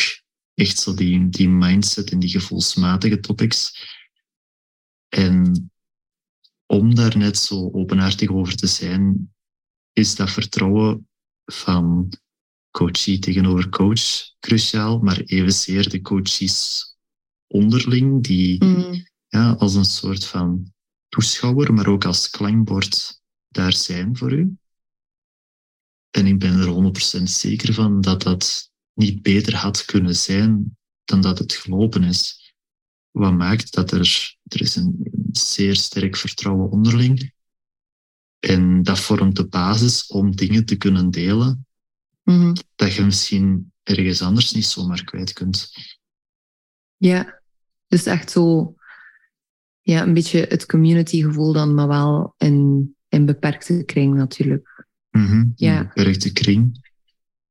echt 0.54 0.80
zo 0.80 0.94
die, 0.94 1.30
die 1.30 1.50
mindset 1.50 2.12
en 2.12 2.20
die 2.20 2.30
gevoelsmatige 2.30 3.20
topics. 3.20 3.88
En 5.08 5.72
om 6.66 6.96
daar 6.96 7.18
net 7.18 7.38
zo 7.38 7.70
openhartig 7.72 8.30
over 8.30 8.56
te 8.56 8.68
zijn, 8.68 9.34
is 9.94 10.16
dat 10.16 10.32
vertrouwen 10.32 11.08
van 11.46 12.14
coachie 12.72 13.20
tegenover 13.20 13.70
coach 13.70 14.36
cruciaal, 14.40 15.00
maar 15.00 15.20
evenzeer 15.20 15.90
de 15.90 16.02
coaches 16.02 16.86
onderling, 17.48 18.24
die 18.24 18.64
mm 18.64 19.08
ja, 19.30 19.52
als 19.52 19.76
een 19.76 19.86
soort 19.86 20.26
van 20.26 20.74
toeschouwer, 21.08 21.74
maar 21.74 21.88
ook 21.88 22.06
als 22.06 22.30
klankbord 22.30 23.22
daar 23.48 23.74
zijn 23.74 24.18
voor 24.18 24.32
u. 24.32 24.58
En 26.10 26.26
ik 26.26 26.40
ben 26.40 26.60
er 26.60 26.68
100% 27.20 27.24
zeker 27.24 27.74
van 27.74 28.02
dat 28.02 28.22
dat 28.22 28.72
niet 28.94 29.22
beter 29.22 29.56
had 29.56 29.86
kunnen 29.86 30.16
zijn 30.16 30.78
dan 31.04 31.22
dat 31.22 31.38
het 31.40 31.54
gelopen 31.54 32.04
is. 32.04 32.54
Wat 33.12 33.34
maakt 33.34 33.74
dat 33.74 33.92
er, 33.92 34.38
er 34.44 34.62
is 34.62 34.76
een 34.76 35.12
zeer 35.32 35.76
sterk 35.76 36.16
vertrouwen 36.16 36.70
onderling. 36.70 37.34
En 38.40 38.84
dat 38.84 39.00
vormt 39.00 39.36
de 39.36 39.48
basis 39.48 40.08
om 40.08 40.36
dingen 40.36 40.66
te 40.66 40.76
kunnen 40.76 41.12
delen 41.12 41.64
Mhm. 42.24 42.54
dat 42.76 42.94
je 42.94 43.04
misschien 43.04 43.74
ergens 43.84 44.22
anders 44.22 44.52
niet 44.52 44.66
zomaar 44.66 45.04
kwijt 45.04 45.34
kunt. 45.34 45.72
Ja, 46.98 47.42
dus 47.88 48.06
echt 48.06 48.32
zo, 48.32 48.76
ja, 49.82 50.02
een 50.02 50.14
beetje 50.14 50.46
het 50.50 50.66
community-gevoel 50.66 51.54
dan, 51.54 51.74
maar 51.74 51.88
wel 51.88 52.34
in, 52.38 52.96
in 53.08 53.26
beperkte 53.26 53.84
kring 53.86 54.16
natuurlijk. 54.16 54.88
Mhm, 55.10 55.46
Ja. 55.56 55.80
Een 55.80 55.88
beperkte 55.88 56.32
kring. 56.32 56.88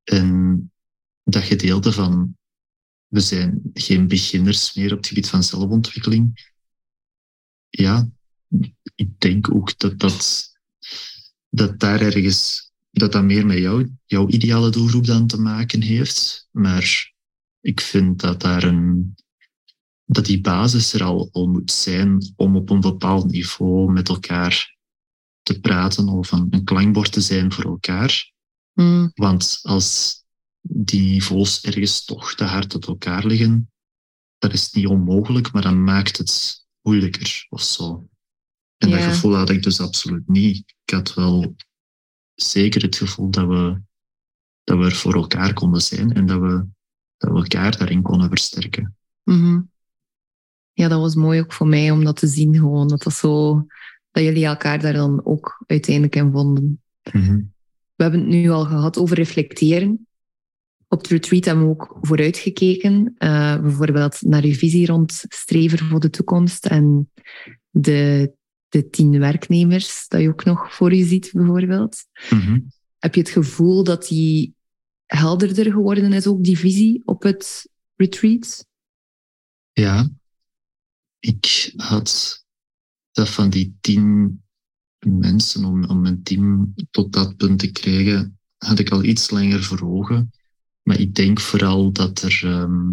En 0.04 0.70
dat 1.22 1.42
gedeelte 1.42 1.92
van 1.92 2.36
we 3.06 3.20
zijn 3.20 3.60
geen 3.72 4.08
beginners 4.08 4.74
meer 4.74 4.92
op 4.92 4.98
het 4.98 5.06
gebied 5.06 5.28
van 5.28 5.42
zelfontwikkeling. 5.42 6.50
Ja, 7.68 8.08
ik 8.94 9.20
denk 9.20 9.54
ook 9.54 9.78
dat 9.78 9.98
dat, 9.98 10.48
dat 11.48 11.80
daar 11.80 12.00
ergens 12.00 12.68
dat 12.90 13.12
dat 13.12 13.24
meer 13.24 13.46
met 13.46 13.58
jou, 13.58 13.90
jouw 14.04 14.28
ideale 14.28 14.70
doelgroep 14.70 15.06
dan 15.06 15.26
te 15.26 15.40
maken 15.40 15.82
heeft. 15.82 16.48
Maar 16.50 17.12
ik 17.60 17.80
vind 17.80 18.20
dat 18.20 18.40
daar 18.40 18.62
een 18.62 19.14
dat 20.10 20.24
die 20.24 20.40
basis 20.40 20.92
er 20.92 21.02
al, 21.02 21.28
al 21.32 21.46
moet 21.46 21.70
zijn 21.70 22.32
om 22.36 22.56
op 22.56 22.70
een 22.70 22.80
bepaald 22.80 23.30
niveau 23.30 23.92
met 23.92 24.08
elkaar 24.08 24.76
te 25.42 25.60
praten 25.60 26.08
of 26.08 26.32
een, 26.32 26.46
een 26.50 26.64
klankbord 26.64 27.12
te 27.12 27.20
zijn 27.20 27.52
voor 27.52 27.64
elkaar. 27.64 28.32
Mm, 28.72 29.10
Want 29.14 29.58
als 29.62 30.16
die 30.60 31.10
niveaus 31.10 31.60
ergens 31.60 32.04
toch 32.04 32.34
te 32.34 32.44
hard 32.44 32.74
uit 32.74 32.86
elkaar 32.86 33.26
liggen, 33.26 33.70
dan 34.38 34.50
is 34.50 34.64
het 34.64 34.74
niet 34.74 34.86
onmogelijk, 34.86 35.52
maar 35.52 35.62
dan 35.62 35.84
maakt 35.84 36.18
het 36.18 36.64
moeilijker 36.82 37.46
of 37.48 37.62
zo. 37.62 38.08
En 38.76 38.90
dat 38.90 39.00
gevoel 39.00 39.34
had 39.34 39.50
ik 39.50 39.62
dus 39.62 39.80
absoluut 39.80 40.28
niet. 40.28 40.74
Ik 40.84 40.94
had 40.94 41.14
wel 41.14 41.54
zeker 42.34 42.82
het 42.82 42.96
gevoel 42.96 43.30
dat 43.30 43.48
we, 43.48 43.80
dat 44.64 44.78
we 44.78 44.84
er 44.84 44.96
voor 44.96 45.14
elkaar 45.14 45.52
konden 45.52 45.80
zijn 45.80 46.12
en 46.12 46.26
dat 46.26 46.40
we, 46.40 46.66
dat 47.16 47.30
we 47.30 47.36
elkaar 47.36 47.76
daarin 47.76 48.02
konden 48.02 48.28
versterken. 48.28 48.96
mhm. 49.24 49.60
Ja, 50.78 50.88
dat 50.88 51.00
was 51.00 51.14
mooi 51.14 51.40
ook 51.40 51.52
voor 51.52 51.66
mij 51.66 51.90
om 51.90 52.04
dat 52.04 52.16
te 52.16 52.26
zien 52.26 52.54
gewoon. 52.54 52.88
Dat, 52.88 53.02
dat, 53.02 53.12
zo, 53.12 53.66
dat 54.10 54.22
jullie 54.22 54.44
elkaar 54.44 54.80
daar 54.80 54.92
dan 54.92 55.24
ook 55.24 55.64
uiteindelijk 55.66 56.16
in 56.16 56.32
vonden. 56.32 56.82
We 57.94 58.02
hebben 58.02 58.20
het 58.20 58.28
nu 58.28 58.48
al 58.48 58.64
gehad 58.64 58.98
over 58.98 59.16
reflecteren. 59.16 60.06
Op 60.88 60.98
het 60.98 61.06
retreat 61.06 61.44
hebben 61.44 61.64
we 61.64 61.70
ook 61.70 61.98
vooruitgekeken. 62.00 63.14
eh 63.16 63.60
bijvoorbeeld 63.60 64.22
naar 64.22 64.42
uw 64.42 64.52
visie 64.52 64.86
rond 64.86 65.24
strever 65.28 65.78
voor 65.78 66.00
de 66.00 66.10
toekomst 66.10 66.66
en 66.66 67.10
de, 67.70 68.32
de 68.68 68.88
tien 68.88 69.18
werknemers 69.18 70.08
dat 70.08 70.20
je 70.20 70.28
ook 70.28 70.44
nog 70.44 70.74
voor 70.74 70.94
je 70.94 71.04
ziet, 71.04 71.30
bijvoorbeeld. 71.32 72.04
Mhm. 72.30 72.60
Heb 72.98 73.14
je 73.14 73.20
het 73.20 73.30
gevoel 73.30 73.84
dat 73.84 74.06
die 74.06 74.54
helderder 75.06 75.72
geworden 75.72 76.12
is, 76.12 76.26
ook 76.26 76.44
die 76.44 76.58
visie 76.58 77.02
op 77.04 77.22
het 77.22 77.68
retreat? 77.96 78.66
Ja, 79.72 80.08
ik 81.20 81.72
had 81.76 82.44
dat 83.12 83.28
van 83.28 83.50
die 83.50 83.76
tien 83.80 84.42
mensen 84.98 85.64
om, 85.64 85.84
om 85.84 86.00
mijn 86.00 86.22
team 86.22 86.74
tot 86.90 87.12
dat 87.12 87.36
punt 87.36 87.58
te 87.58 87.72
krijgen, 87.72 88.38
had 88.56 88.78
ik 88.78 88.90
al 88.90 89.04
iets 89.04 89.30
langer 89.30 89.62
voor 89.62 89.80
ogen. 89.80 90.30
Maar 90.82 91.00
ik 91.00 91.14
denk 91.14 91.40
vooral 91.40 91.92
dat 91.92 92.22
er, 92.22 92.40
ehm, 92.44 92.90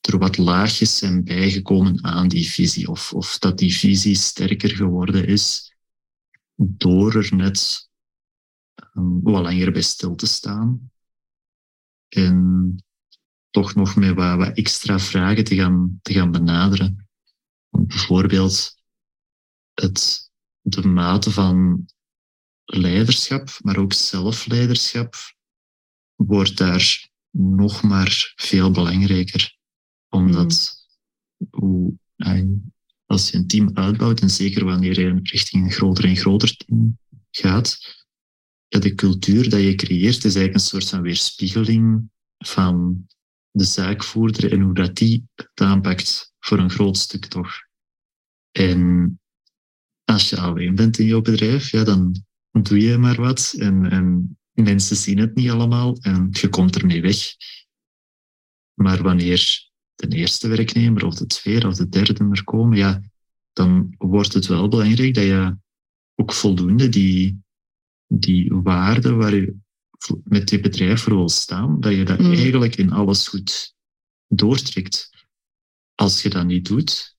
er 0.00 0.18
wat 0.18 0.36
laagjes 0.36 0.96
zijn 0.96 1.24
bijgekomen 1.24 2.04
aan 2.04 2.28
die 2.28 2.50
visie. 2.50 2.88
Of, 2.88 3.12
of 3.12 3.38
dat 3.38 3.58
die 3.58 3.76
visie 3.78 4.14
sterker 4.14 4.70
geworden 4.70 5.26
is 5.26 5.76
door 6.54 7.14
er 7.14 7.34
net 7.34 7.88
ehm, 8.74 9.20
wat 9.20 9.42
langer 9.42 9.72
bij 9.72 9.82
stil 9.82 10.14
te 10.14 10.26
staan. 10.26 10.90
En 12.08 12.76
toch 13.50 13.74
nog 13.74 13.96
met 13.96 14.14
wat, 14.14 14.36
wat 14.36 14.56
extra 14.56 14.98
vragen 14.98 15.44
te 15.44 15.54
gaan, 15.54 15.98
te 16.02 16.12
gaan 16.12 16.30
benaderen. 16.30 17.07
Bijvoorbeeld 17.70 18.76
het, 19.74 20.30
de 20.60 20.86
mate 20.86 21.30
van 21.30 21.86
leiderschap, 22.64 23.58
maar 23.62 23.76
ook 23.76 23.92
zelfleiderschap, 23.92 25.14
wordt 26.14 26.56
daar 26.56 27.08
nog 27.30 27.82
maar 27.82 28.32
veel 28.36 28.70
belangrijker. 28.70 29.56
Omdat 30.08 30.86
hoe, 31.50 31.94
eh, 32.16 32.42
als 33.06 33.30
je 33.30 33.36
een 33.36 33.46
team 33.46 33.70
uitbouwt, 33.72 34.20
en 34.20 34.30
zeker 34.30 34.64
wanneer 34.64 35.00
je 35.00 35.20
richting 35.22 35.64
een 35.64 35.72
groter 35.72 36.04
en 36.04 36.16
groter 36.16 36.56
team 36.56 36.98
gaat, 37.30 37.78
ja, 38.68 38.78
de 38.78 38.94
cultuur 38.94 39.50
dat 39.50 39.60
je 39.60 39.74
creëert 39.74 40.16
is 40.16 40.34
eigenlijk 40.34 40.54
een 40.54 40.60
soort 40.60 40.88
van 40.88 41.02
weerspiegeling 41.02 42.10
van 42.38 43.06
de 43.50 43.64
zaakvoerder 43.64 44.52
en 44.52 44.60
hoe 44.60 44.74
dat 44.74 44.96
die 44.96 45.28
het 45.34 45.50
aanpakt 45.54 46.32
voor 46.40 46.58
een 46.58 46.70
groot 46.70 46.96
stuk 46.96 47.24
toch. 47.26 47.52
En 48.50 49.20
als 50.04 50.30
je 50.30 50.36
alleen 50.36 50.74
bent 50.74 50.98
in 50.98 51.06
je 51.06 51.20
bedrijf, 51.20 51.70
ja, 51.70 51.84
dan 51.84 52.24
doe 52.50 52.80
je 52.80 52.98
maar 52.98 53.16
wat 53.16 53.54
en, 53.58 53.90
en 53.90 54.38
mensen 54.52 54.96
zien 54.96 55.18
het 55.18 55.34
niet 55.34 55.50
allemaal 55.50 55.96
en 56.00 56.28
je 56.30 56.48
komt 56.48 56.76
ermee 56.76 57.00
weg. 57.00 57.16
Maar 58.74 59.02
wanneer 59.02 59.70
de 59.94 60.08
eerste 60.08 60.48
werknemer 60.48 61.04
of 61.04 61.14
de 61.14 61.26
tweede 61.26 61.66
of 61.66 61.74
de 61.74 61.88
derde 61.88 62.28
er 62.30 62.44
komen, 62.44 62.78
ja, 62.78 63.02
dan 63.52 63.94
wordt 63.98 64.32
het 64.32 64.46
wel 64.46 64.68
belangrijk 64.68 65.14
dat 65.14 65.24
je 65.24 65.56
ook 66.14 66.32
voldoende 66.32 66.88
die, 66.88 67.42
die 68.06 68.52
waarde 68.52 69.12
waar 69.12 69.34
je 69.34 69.56
met 70.24 70.50
je 70.50 70.60
bedrijf 70.60 71.00
voor 71.00 71.14
wil 71.14 71.28
staan, 71.28 71.80
dat 71.80 71.92
je 71.92 72.04
dat 72.04 72.18
Mm. 72.18 72.32
eigenlijk 72.32 72.76
in 72.76 72.92
alles 72.92 73.28
goed 73.28 73.74
doortrekt. 74.28 75.17
Als 75.98 76.22
je 76.22 76.28
dat 76.28 76.46
niet 76.46 76.66
doet, 76.66 77.16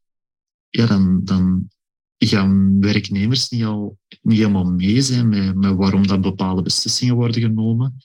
ja, 0.70 0.86
dan, 0.86 1.24
dan 1.24 1.70
gaan 2.18 2.80
werknemers 2.80 3.50
niet, 3.50 3.64
al, 3.64 3.98
niet 4.22 4.38
helemaal 4.38 4.66
mee 4.66 5.02
zijn 5.02 5.30
met, 5.30 5.56
met 5.56 5.76
waarom 5.76 6.08
dat 6.08 6.22
bepaalde 6.22 6.62
beslissingen 6.62 7.16
worden 7.16 7.42
genomen. 7.42 7.98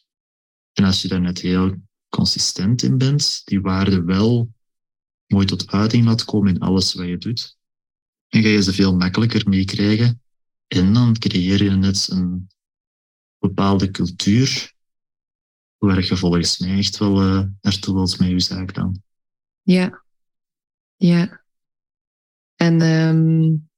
En 0.72 0.84
als 0.84 1.02
je 1.02 1.08
daar 1.08 1.20
net 1.20 1.40
heel 1.40 1.76
consistent 2.08 2.82
in 2.82 2.98
bent, 2.98 3.42
die 3.44 3.60
waarde 3.60 4.02
wel 4.02 4.50
mooi 5.26 5.46
tot 5.46 5.70
uiting 5.70 6.04
laat 6.04 6.24
komen 6.24 6.54
in 6.54 6.60
alles 6.60 6.94
wat 6.94 7.06
je 7.06 7.18
doet, 7.18 7.56
dan 8.28 8.42
ga 8.42 8.48
je 8.48 8.62
ze 8.62 8.72
veel 8.72 8.96
makkelijker 8.96 9.48
meekrijgen. 9.48 10.22
En 10.66 10.92
dan 10.92 11.18
creëer 11.18 11.62
je 11.62 11.70
net 11.70 12.08
een 12.10 12.48
bepaalde 13.38 13.90
cultuur 13.90 14.74
waar 15.78 16.04
je 16.04 16.16
volgens 16.16 16.58
mij 16.58 16.78
echt 16.78 16.98
wel 16.98 17.22
uh, 17.22 17.44
naartoe 17.60 17.94
wilt 17.94 18.18
met 18.18 18.28
je 18.28 18.40
zaak 18.40 18.74
dan. 18.74 19.02
Ja, 19.62 20.03
ja. 21.06 21.42
En 22.54 22.80
um, 22.80 23.68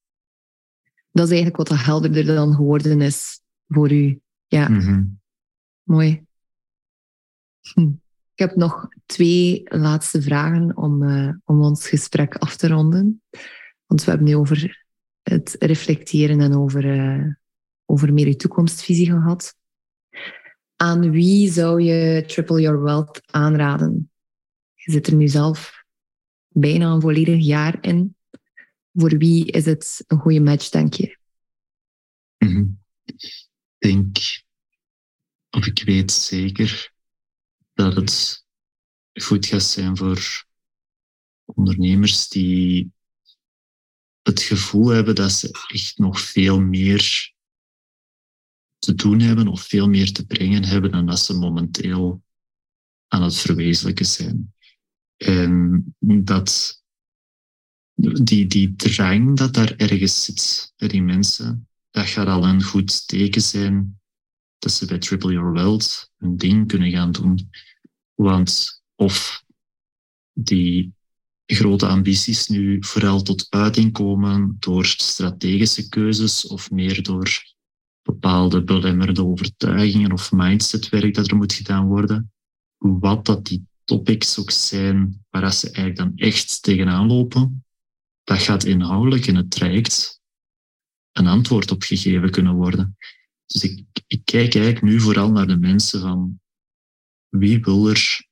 dat 1.10 1.24
is 1.24 1.32
eigenlijk 1.32 1.68
wat 1.68 1.78
helderder 1.78 2.24
dan 2.24 2.54
geworden 2.54 3.00
is 3.00 3.40
voor 3.68 3.92
u. 3.92 4.20
Ja, 4.46 4.68
mm 4.68 4.80
-hmm. 4.80 5.20
mooi. 5.82 6.24
Hm. 7.74 7.90
Ik 8.32 8.42
heb 8.42 8.56
nog 8.56 8.88
twee 9.06 9.62
laatste 9.64 10.22
vragen 10.22 10.76
om, 10.76 11.02
uh, 11.02 11.34
om 11.44 11.60
ons 11.60 11.88
gesprek 11.88 12.34
af 12.34 12.56
te 12.56 12.68
ronden. 12.68 13.22
Want 13.86 14.04
we 14.04 14.10
hebben 14.10 14.28
nu 14.28 14.36
over 14.36 14.86
het 15.22 15.56
reflecteren 15.58 16.40
en 16.40 16.54
over, 16.54 16.84
uh, 16.84 17.32
over 17.84 18.12
meer 18.12 18.26
je 18.26 18.36
toekomstvisie 18.36 19.10
gehad. 19.10 19.54
Aan 20.76 21.10
wie 21.10 21.52
zou 21.52 21.82
je 21.82 22.24
Triple 22.26 22.60
Your 22.60 22.82
Wealth 22.82 23.20
aanraden? 23.26 24.10
Je 24.74 24.92
zit 24.92 25.06
er 25.06 25.14
nu 25.14 25.28
zelf 25.28 25.85
bijna 26.58 26.92
een 26.92 27.00
volledig 27.00 27.44
jaar 27.44 27.78
in. 27.80 28.16
Voor 28.92 29.18
wie 29.18 29.50
is 29.50 29.64
het 29.64 30.04
een 30.06 30.18
goede 30.18 30.40
match, 30.40 30.68
denk 30.68 30.94
je? 30.94 31.18
-hmm. 32.36 32.80
Ik 33.04 33.54
denk, 33.78 34.16
of 35.50 35.66
ik 35.66 35.82
weet 35.82 36.12
zeker, 36.12 36.92
dat 37.74 37.96
het 37.96 38.44
goed 39.12 39.46
gaat 39.46 39.62
zijn 39.62 39.96
voor 39.96 40.44
ondernemers 41.44 42.28
die 42.28 42.92
het 44.22 44.40
gevoel 44.40 44.88
hebben 44.88 45.14
dat 45.14 45.32
ze 45.32 45.66
echt 45.72 45.98
nog 45.98 46.20
veel 46.20 46.60
meer 46.60 47.34
te 48.78 48.94
doen 48.94 49.20
hebben 49.20 49.48
of 49.48 49.62
veel 49.62 49.88
meer 49.88 50.12
te 50.12 50.26
brengen 50.26 50.64
hebben 50.64 50.90
dan 50.90 51.06
dat 51.06 51.18
ze 51.18 51.34
momenteel 51.34 52.22
aan 53.08 53.22
het 53.22 53.36
verwezenlijken 53.36 54.06
zijn. 54.06 54.54
En 55.16 55.84
dat 55.98 56.82
die, 58.22 58.46
die 58.46 58.74
drang 58.76 59.36
dat 59.36 59.54
daar 59.54 59.74
ergens 59.76 60.24
zit 60.24 60.72
bij 60.76 60.88
die 60.88 61.02
mensen, 61.02 61.68
dat 61.90 62.06
gaat 62.06 62.26
al 62.26 62.46
een 62.46 62.62
goed 62.62 63.08
teken 63.08 63.42
zijn 63.42 64.00
dat 64.58 64.72
ze 64.72 64.86
bij 64.86 64.98
Triple 64.98 65.32
Your 65.32 65.52
Wealth 65.52 66.10
hun 66.16 66.36
ding 66.36 66.68
kunnen 66.68 66.90
gaan 66.90 67.12
doen. 67.12 67.50
Want 68.14 68.82
of 68.94 69.44
die 70.32 70.94
grote 71.46 71.86
ambities 71.86 72.48
nu 72.48 72.76
vooral 72.80 73.22
tot 73.22 73.46
uiting 73.48 73.92
komen 73.92 74.56
door 74.58 74.84
strategische 74.84 75.88
keuzes 75.88 76.46
of 76.46 76.70
meer 76.70 77.02
door 77.02 77.54
bepaalde 78.02 78.64
belemmerende 78.64 79.24
overtuigingen 79.24 80.12
of 80.12 80.32
mindsetwerk 80.32 81.14
dat 81.14 81.30
er 81.30 81.36
moet 81.36 81.52
gedaan 81.52 81.86
worden. 81.86 82.32
Wat 82.76 83.24
dat 83.24 83.44
die 83.46 83.66
topics 83.86 84.38
ook 84.38 84.50
zijn 84.50 85.24
waar 85.30 85.52
ze 85.52 85.66
eigenlijk 85.70 85.96
dan 85.96 86.12
echt 86.16 86.62
tegenaan 86.62 87.06
lopen, 87.06 87.64
dat 88.24 88.38
gaat 88.38 88.64
inhoudelijk 88.64 89.26
in 89.26 89.36
het 89.36 89.50
traject 89.50 90.20
een 91.12 91.26
antwoord 91.26 91.70
op 91.70 91.82
gegeven 91.82 92.30
kunnen 92.30 92.54
worden. 92.54 92.96
Dus 93.46 93.62
ik, 93.62 93.84
ik 94.06 94.20
kijk 94.24 94.54
eigenlijk 94.54 94.82
nu 94.82 95.00
vooral 95.00 95.30
naar 95.30 95.46
de 95.46 95.56
mensen 95.56 96.00
van 96.00 96.40
wie 97.28 97.60
wil 97.60 97.88
er 97.88 98.28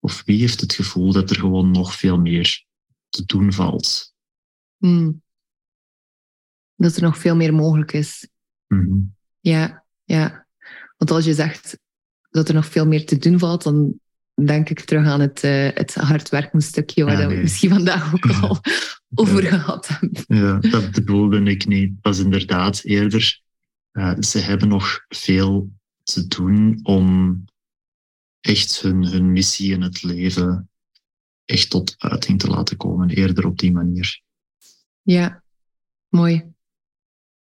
of 0.00 0.22
wie 0.24 0.40
heeft 0.40 0.60
het 0.60 0.72
gevoel 0.72 1.12
dat 1.12 1.30
er 1.30 1.36
gewoon 1.36 1.70
nog 1.70 1.94
veel 1.94 2.18
meer 2.18 2.64
te 3.08 3.24
doen 3.24 3.52
valt. 3.52 4.14
Hmm. 4.76 5.22
Dat 6.74 6.96
er 6.96 7.02
nog 7.02 7.18
veel 7.18 7.36
meer 7.36 7.54
mogelijk 7.54 7.92
is. 7.92 8.28
Mhm. 8.66 8.98
Ja, 9.40 9.84
ja. 10.04 10.46
Want 10.96 11.10
als 11.10 11.24
je 11.24 11.34
zegt 11.34 11.78
dat 12.30 12.48
er 12.48 12.54
nog 12.54 12.66
veel 12.66 12.86
meer 12.86 13.06
te 13.06 13.18
doen 13.18 13.38
valt, 13.38 13.62
dan 13.62 14.00
denk 14.44 14.68
ik 14.70 14.80
terug 14.80 15.06
aan 15.06 15.20
het, 15.20 15.44
uh, 15.44 15.68
het 15.74 15.94
hardwerkend 15.94 16.62
stukje 16.62 17.04
waar 17.04 17.20
Ja, 17.20 17.26
we 17.26 17.32
nee. 17.34 17.42
misschien 17.42 17.70
vandaag 17.70 18.14
ook 18.14 18.26
al 18.30 18.60
over 19.14 19.42
gehad 19.42 19.88
hebben. 19.88 20.24
Ja, 20.26 20.58
dat 20.58 20.90
bedoelde 20.90 21.42
ik 21.42 21.66
niet. 21.66 21.88
Dat 21.88 22.16
was 22.16 22.24
inderdaad 22.24 22.80
eerder. 22.84 23.40
eh, 23.92 24.12
ze 24.20 24.38
hebben 24.38 24.68
nog 24.68 25.04
veel 25.08 25.70
te 26.02 26.26
doen 26.26 26.80
om 26.82 27.44
echt 28.40 28.80
hun, 28.80 29.06
hun 29.06 29.32
missie 29.32 29.72
in 29.72 29.82
het 29.82 30.02
leven 30.02 30.70
echt 31.44 31.70
tot 31.70 31.94
uiting 31.98 32.38
te 32.40 32.48
laten 32.48 32.76
komen. 32.76 33.08
Eerder 33.08 33.46
op 33.46 33.58
die 33.58 33.72
manier. 33.72 34.20
Ja, 35.02 35.42
mooi. 36.08 36.44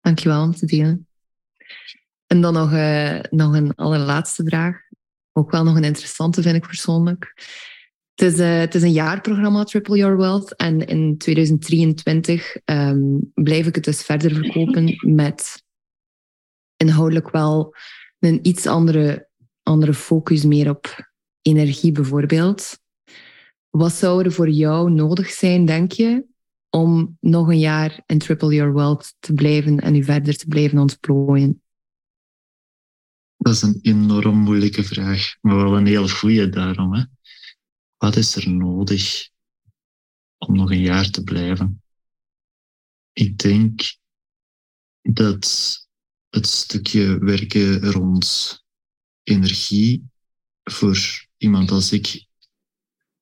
Dankjewel 0.01 0.43
om 0.43 0.55
te 0.55 0.65
delen. 0.65 1.07
En 2.28 2.41
dan 2.41 2.53
nog, 2.53 2.73
eh, 2.73 3.19
nog 3.30 3.53
een 3.55 3.75
allerlaatste 3.75 4.43
vraag. 4.43 4.78
Ook 5.38 5.51
wel 5.51 5.63
nog 5.63 5.75
een 5.75 5.83
interessante, 5.83 6.41
vind 6.41 6.55
ik 6.55 6.67
persoonlijk. 6.67 7.33
Het 8.15 8.33
is, 8.33 8.39
eh, 8.39 8.59
het 8.59 8.75
is 8.75 8.81
een 8.81 8.91
jaarprogramma, 8.91 9.63
Triple 9.63 9.97
Your 9.97 10.17
Wealth. 10.17 10.55
En 10.55 10.85
in 10.88 11.17
2023 11.17 12.57
ehm, 12.65 12.99
blijf 13.33 13.67
ik 13.67 13.75
het 13.75 13.83
dus 13.83 14.01
verder 14.01 14.35
verkopen 14.35 15.13
met 15.15 15.63
inhoudelijk 16.77 17.29
wel 17.29 17.75
een 18.19 18.39
iets 18.41 18.65
andere, 18.65 19.29
andere 19.63 19.93
focus 19.93 20.43
meer 20.43 20.69
op 20.69 21.09
energie 21.41 21.91
bijvoorbeeld. 21.91 22.79
Wat 23.69 23.93
zou 23.93 24.23
er 24.23 24.31
voor 24.31 24.49
jou 24.49 24.91
nodig 24.91 25.29
zijn, 25.29 25.65
denk 25.65 25.91
je, 25.91 26.25
om 26.69 27.17
nog 27.19 27.47
een 27.47 27.59
jaar 27.59 28.03
in 28.05 28.17
Triple 28.17 28.53
Your 28.53 28.73
Wealth 28.73 29.13
te 29.19 29.33
blijven 29.33 29.79
en 29.79 29.95
u 29.95 30.03
verder 30.03 30.38
te 30.38 30.47
blijven 30.47 30.79
ontplooien? 30.79 31.61
Dat 33.47 33.55
is 33.55 33.61
een 33.61 33.79
enorm 33.81 34.37
moeilijke 34.37 34.83
vraag, 34.83 35.35
maar 35.41 35.55
wel 35.55 35.77
een 35.77 35.85
heel 35.85 36.09
goede 36.09 36.49
daarom. 36.49 36.93
Hè. 36.93 37.03
Wat 37.97 38.15
is 38.15 38.35
er 38.35 38.49
nodig 38.49 39.29
om 40.37 40.55
nog 40.55 40.71
een 40.71 40.81
jaar 40.81 41.09
te 41.09 41.23
blijven? 41.23 41.83
Ik 43.13 43.37
denk 43.37 43.81
dat 45.01 45.77
het 46.29 46.47
stukje 46.47 47.17
werken 47.17 47.91
rond 47.91 48.57
energie 49.23 50.09
voor 50.63 51.27
iemand 51.37 51.71
als 51.71 51.91
ik 51.91 52.27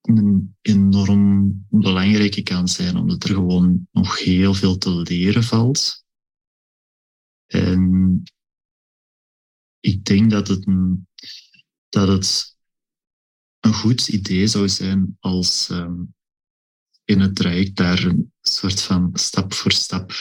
een 0.02 0.56
enorm 0.62 1.66
belangrijke 1.70 2.44
kan 2.44 2.68
zijn, 2.68 2.98
omdat 2.98 3.24
er 3.24 3.30
gewoon 3.30 3.88
nog 3.92 4.20
heel 4.20 4.54
veel 4.54 4.78
te 4.78 4.90
leren 4.90 5.44
valt. 5.44 6.06
En 7.46 8.24
ik 9.86 10.06
denk 10.06 10.32
dat 10.32 10.48
het 10.48 10.68
een, 10.68 11.08
dat 11.90 12.08
het 12.08 12.58
een 13.60 13.74
goed 13.74 14.08
idee 14.08 14.48
zou 14.48 14.70
zijn 14.70 15.18
als 15.20 15.70
ehm, 15.70 16.04
in 17.04 17.20
het 17.20 17.36
traject 17.36 17.76
daar 17.76 18.04
een 18.04 18.34
soort 18.42 18.82
van 18.82 19.10
stap 19.14 19.54
voor 19.54 19.72
stap 19.72 20.12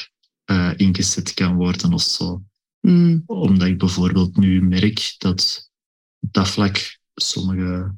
eh, 0.45 0.73
ingezet 0.77 1.35
kan 1.35 1.55
worden 1.57 1.93
of 1.93 2.03
zo. 2.03 2.45
Mm, 2.81 3.23
Omdat 3.27 3.69
ik 3.69 3.79
bijvoorbeeld 3.79 4.37
nu 4.37 4.63
merk 4.63 5.15
dat 5.19 5.71
op 6.19 6.33
dat 6.33 6.49
vlak 6.49 6.99
sommige 7.15 7.95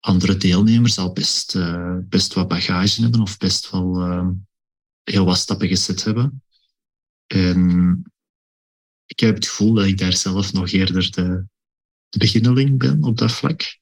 andere 0.00 0.36
deelnemers 0.36 0.98
al 0.98 1.12
best, 1.12 1.54
eh, 1.54 1.98
best 2.02 2.34
wat 2.34 2.48
bagage 2.48 3.02
hebben 3.02 3.20
of 3.20 3.36
best 3.36 3.70
wel 3.70 4.00
ehm, 4.00 4.32
heel 5.02 5.24
wat 5.24 5.38
stappen 5.38 5.68
gezet 5.68 6.04
hebben. 6.04 6.42
En 7.26 8.02
ik 9.06 9.20
heb 9.20 9.34
het 9.34 9.48
gevoel 9.48 9.74
dat 9.74 9.86
ik 9.86 9.98
daar 9.98 10.12
zelf 10.12 10.52
nog 10.52 10.70
eerder 10.70 11.10
de, 11.10 11.44
de 12.08 12.18
beginneling 12.18 12.78
ben 12.78 13.02
op 13.02 13.18
dat 13.18 13.32
vlak. 13.32 13.78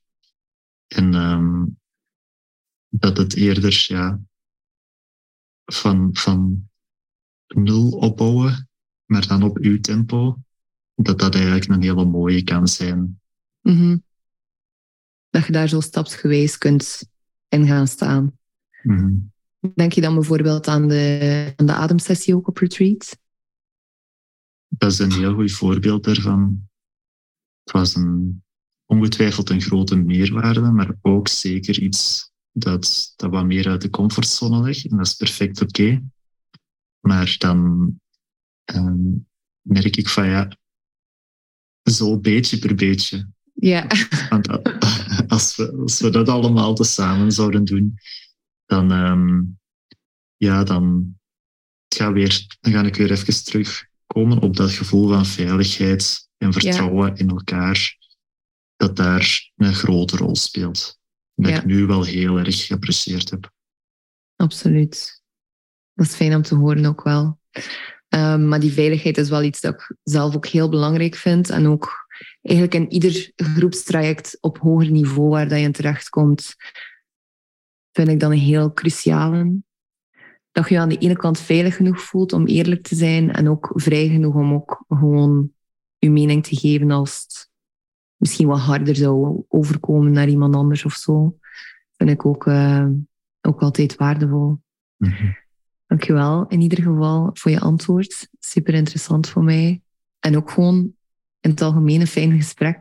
En 0.87 1.15
ehm, 1.15 1.65
dat 2.89 3.17
het 3.17 3.35
eerder 3.35 3.85
ja, 3.89 4.21
van, 5.65 6.09
van 6.13 6.69
nul 7.47 7.91
opbouwen, 7.91 8.69
maar 9.05 9.27
dan 9.27 9.43
op 9.43 9.57
uw 9.57 9.81
tempo, 9.81 10.39
dat 10.95 11.19
dat 11.19 11.35
eigenlijk 11.35 11.69
een 11.69 11.83
hele 11.83 12.05
mooie 12.05 12.43
kan 12.43 12.69
zijn. 12.69 13.21
mhm. 13.61 13.97
Dat 15.31 15.47
je 15.47 15.53
daar 15.53 15.69
zo 15.69 15.81
stapsgewijs 15.81 16.59
kunt 16.59 17.11
in 17.49 17.67
gaan 17.67 17.89
staan. 17.89 18.39
Mhm. 18.83 19.15
Denk 19.75 19.93
je 19.93 20.01
dan 20.01 20.15
bijvoorbeeld 20.15 20.67
aan 20.67 20.89
de, 20.89 21.53
aan 21.57 21.67
de 21.67 21.73
ademsessie 21.73 22.35
ook 22.35 22.49
op 22.49 22.57
retreat? 22.57 23.19
Dat 24.79 24.93
is 24.93 24.99
een 24.99 25.13
heel 25.13 25.35
goed 25.35 25.53
voorbeeld 25.53 26.05
daarvan. 26.05 26.69
Het 27.65 27.73
was 27.73 27.95
een, 27.95 28.45
ongetwijfeld 28.87 29.51
een 29.51 29.61
grote 29.61 29.97
meerwaarde, 29.97 30.61
maar 30.61 30.97
ook 31.03 31.29
zeker 31.29 31.81
iets 31.81 32.33
dat, 32.53 33.13
dat 33.17 33.31
wat 33.31 33.45
meer 33.45 33.69
uit 33.69 33.83
de 33.83 33.91
comfortzone 33.91 34.63
ligt. 34.63 34.91
En 34.91 34.97
dat 34.97 35.07
is 35.07 35.15
perfect 35.15 35.63
oké. 35.63 36.03
Maar 37.01 37.35
dan 37.39 37.91
ehm, 38.65 39.13
merk 39.61 39.97
ik 39.97 40.09
van 40.09 40.27
ja, 40.27 40.57
zo 41.83 42.19
beetje 42.19 42.59
per 42.59 42.75
beetje. 42.75 43.29
Ja, 43.53 43.87
Want 44.29 44.49
als 45.29 45.57
we, 45.57 45.73
als 45.73 46.01
we 46.01 46.11
dat 46.11 46.29
allemaal 46.29 46.75
tezamen 46.75 47.33
zouden 47.33 47.65
doen, 47.65 47.99
dan, 48.67 48.93
ehm, 48.93 49.43
ja, 50.37 50.65
dan, 50.65 51.15
gaat 51.89 52.13
weer, 52.13 52.47
dan 52.61 52.73
ga 52.73 52.83
ik 52.83 52.97
weer 52.97 53.11
even 53.11 53.33
terugkomen 54.07 54.43
op 54.43 54.57
dat 54.57 54.71
gevoel 54.71 55.09
van 55.09 55.27
veiligheid 55.27 56.29
en 56.37 56.53
vertrouwen 56.53 57.17
in 57.17 57.29
elkaar, 57.29 57.97
dat 58.77 58.97
daar 58.97 59.51
een 59.57 59.75
grote 59.75 60.17
rol 60.17 60.37
speelt. 60.37 60.99
Dat 61.35 61.51
Ja. 61.51 61.57
ik 61.57 61.65
nu 61.65 61.87
wel 61.87 62.05
heel 62.05 62.39
erg 62.39 62.67
geapprecieerd 62.67 63.31
heb. 63.31 63.53
absoluut. 64.37 65.23
Dat 65.95 66.07
is 66.07 66.15
fijn 66.15 66.35
om 66.35 66.43
te 66.43 66.55
horen 66.55 66.85
ook 66.85 67.03
wel. 67.03 67.39
Ehm, 68.09 68.49
maar 68.49 68.61
die 68.61 68.73
veiligheid 68.73 69.19
is 69.19 69.29
wel 69.29 69.43
iets 69.43 69.61
dat 69.61 69.75
ik 69.75 69.97
zelf 70.03 70.37
ook 70.37 70.47
heel 70.47 70.69
belangrijk 70.69 71.15
vind. 71.15 71.51
En 71.51 71.67
ook 71.67 72.07
eigenlijk 72.43 72.75
in 72.75 72.93
ieder 72.93 73.33
groepstraject 73.37 74.39
op 74.41 74.59
hoger 74.59 74.91
niveau 74.91 75.29
waar 75.29 75.49
dat 75.49 75.59
je 75.59 75.65
in 75.65 75.73
terechtkomt, 75.73 76.55
vind 77.93 78.09
ik 78.09 78.21
dan 78.21 78.33
een 78.33 78.39
heel 78.39 78.73
cruciale. 78.73 79.63
Dat 80.55 80.69
je 80.69 80.75
je 80.75 80.81
aan 80.81 80.89
de 80.89 80.99
ene 80.99 81.17
kant 81.17 81.39
veilig 81.39 81.77
genoeg 81.77 82.01
voelt 82.01 82.33
om 82.33 82.47
eerlijk 82.47 82.83
te 82.83 82.95
zijn 82.95 83.33
en 83.33 83.49
ook 83.49 83.73
vrij 83.75 84.09
genoeg 84.09 84.35
om 84.35 84.53
ook 84.53 84.85
gewoon 84.89 85.53
je 85.99 86.11
mening 86.11 86.45
te 86.45 86.57
geven 86.57 86.91
als 86.91 87.23
het 87.23 87.51
misschien 88.17 88.47
wat 88.47 88.59
harder 88.59 88.97
zou 88.97 89.45
overkomen 89.49 90.13
naar 90.13 90.29
iemand 90.29 90.55
anders 90.55 90.85
of 90.85 90.93
zo. 90.93 91.39
Vind 91.97 92.11
ik 92.11 92.27
ook, 92.27 92.47
eh, 92.47 92.87
ook 93.41 93.61
altijd 93.61 93.97
waardevol. 93.97 94.61
Mhm. 94.97 95.33
Dankjewel 95.87 96.47
in 96.49 96.61
ieder 96.61 96.83
geval 96.83 97.31
voor 97.33 97.51
je 97.51 97.61
antwoord. 97.61 98.29
Super 98.39 98.75
interessant 98.75 99.29
voor 99.29 99.45
mij. 99.45 99.83
En 100.19 100.37
ook 100.37 100.51
gewoon 100.51 100.95
in 101.41 101.51
het 101.51 101.61
algemeen 101.61 102.01
een 102.01 102.07
fijn 102.07 102.37
gesprek. 102.37 102.77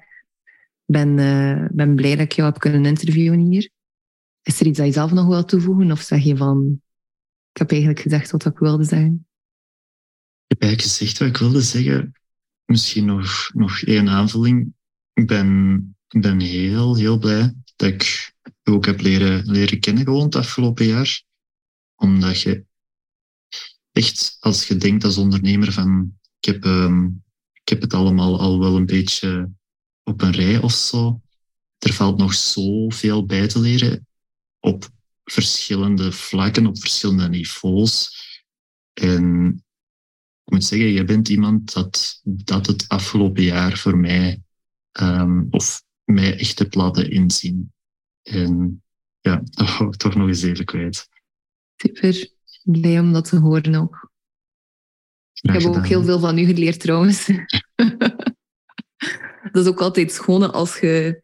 Ik 0.86 0.94
ben, 0.94 1.20
eh, 1.20 1.68
ben 1.72 1.96
blij 1.96 2.16
dat 2.16 2.26
ik 2.26 2.32
jou 2.32 2.50
heb 2.50 2.60
kunnen 2.60 2.86
interviewen 2.86 3.40
hier. 3.40 3.70
Is 4.42 4.60
er 4.60 4.66
iets 4.66 4.78
dat 4.78 4.88
je 4.88 4.94
zelf 4.94 5.12
nog 5.12 5.28
wil 5.28 5.46
toevoegen? 5.46 5.92
Of 5.92 6.00
zeg 6.00 6.24
je 6.24 6.38
van, 6.38 6.82
ik 7.54 7.60
heb 7.60 7.72
eigenlijk 7.72 8.00
gezegd 8.00 8.32
wat 8.32 8.46
ik 8.46 8.58
wilde 8.58 8.84
zeggen? 8.84 9.28
Ik 10.48 10.60
heb 10.60 10.62
eigenlijk 10.62 10.98
gezegd 10.98 11.18
wat 11.18 11.28
ik 11.28 11.38
wilde 11.38 11.62
zeggen. 11.62 12.12
Misschien 12.66 13.06
nog, 13.06 13.50
nog 13.54 13.82
één 13.82 14.10
aanvulling. 14.10 14.74
Ik 15.14 15.28
ben, 15.28 15.96
ben 16.08 16.40
heel, 16.40 16.96
heel 16.96 17.18
blij 17.18 17.54
dat 17.76 17.90
ik 17.90 18.34
ook 18.64 18.86
heb 18.86 19.02
leren, 19.02 19.46
leren 19.46 19.80
kennen 19.80 20.04
gewoon 20.04 20.24
het 20.24 20.36
afgelopen 20.36 20.86
jaar. 20.86 21.24
Omdat 21.96 22.42
je 22.42 22.66
echt, 23.92 24.38
als 24.40 24.68
je 24.68 24.76
denkt 24.76 25.04
als 25.04 25.18
ondernemer 25.18 25.72
van 25.72 26.20
ik 26.40 26.54
heb, 26.54 26.64
ehm, 26.64 27.06
ik 27.54 27.70
heb 27.70 27.82
het 27.82 27.94
allemaal 27.94 28.40
al 28.40 28.60
wel 28.60 28.76
een 28.76 28.86
beetje 28.86 29.52
op 30.04 30.22
een 30.22 30.32
rij 30.32 30.62
of 30.62 30.74
zo. 30.74 31.22
Er 31.78 31.94
valt 31.94 32.18
nog 32.18 32.34
zoveel 32.34 33.26
bij 33.26 33.48
te 33.48 33.60
leren 33.60 34.08
op 34.60 34.92
verschillende 35.24 36.12
vlakken, 36.12 36.66
op 36.66 36.80
verschillende 36.80 37.30
niveaus. 37.30 38.22
En 38.94 39.54
ik 40.44 40.54
moet 40.54 40.64
zeggen, 40.64 40.88
je 40.88 41.04
bent 41.04 41.30
iemand 41.30 41.74
dat, 41.74 42.22
dat 42.24 42.66
het 42.66 42.86
afgelopen 42.88 43.44
jaar 43.44 43.78
voor 43.78 43.98
mij, 43.98 44.42
um, 45.02 45.48
of 45.50 45.84
mij 46.04 46.40
echt 46.40 46.60
hebt 46.60 46.76
laten 46.76 47.12
inzien. 47.12 47.74
En 48.22 48.84
ja, 49.20 49.42
dat 49.56 49.68
hou 49.68 49.90
ik 49.90 49.96
toch 49.96 50.16
nog 50.16 50.28
eens 50.28 50.42
even 50.42 50.66
kwijt. 50.66 51.08
Super, 51.76 52.30
blij 52.64 53.00
om 53.00 53.14
dat 53.14 53.30
te 53.30 53.38
horen 53.38 53.76
ook. 53.76 54.12
Ik 55.42 55.52
heb 55.52 55.64
ook 55.64 55.88
heel 55.88 56.04
veel 56.04 56.20
van 56.20 56.38
u 56.38 56.46
geleerd 56.46 56.80
trouwens. 56.80 57.26
dat 59.52 59.64
is 59.64 59.68
ook 59.68 59.82
altijd 59.82 60.12
schone 60.12 60.52
als 60.52 60.80
je, 60.80 61.24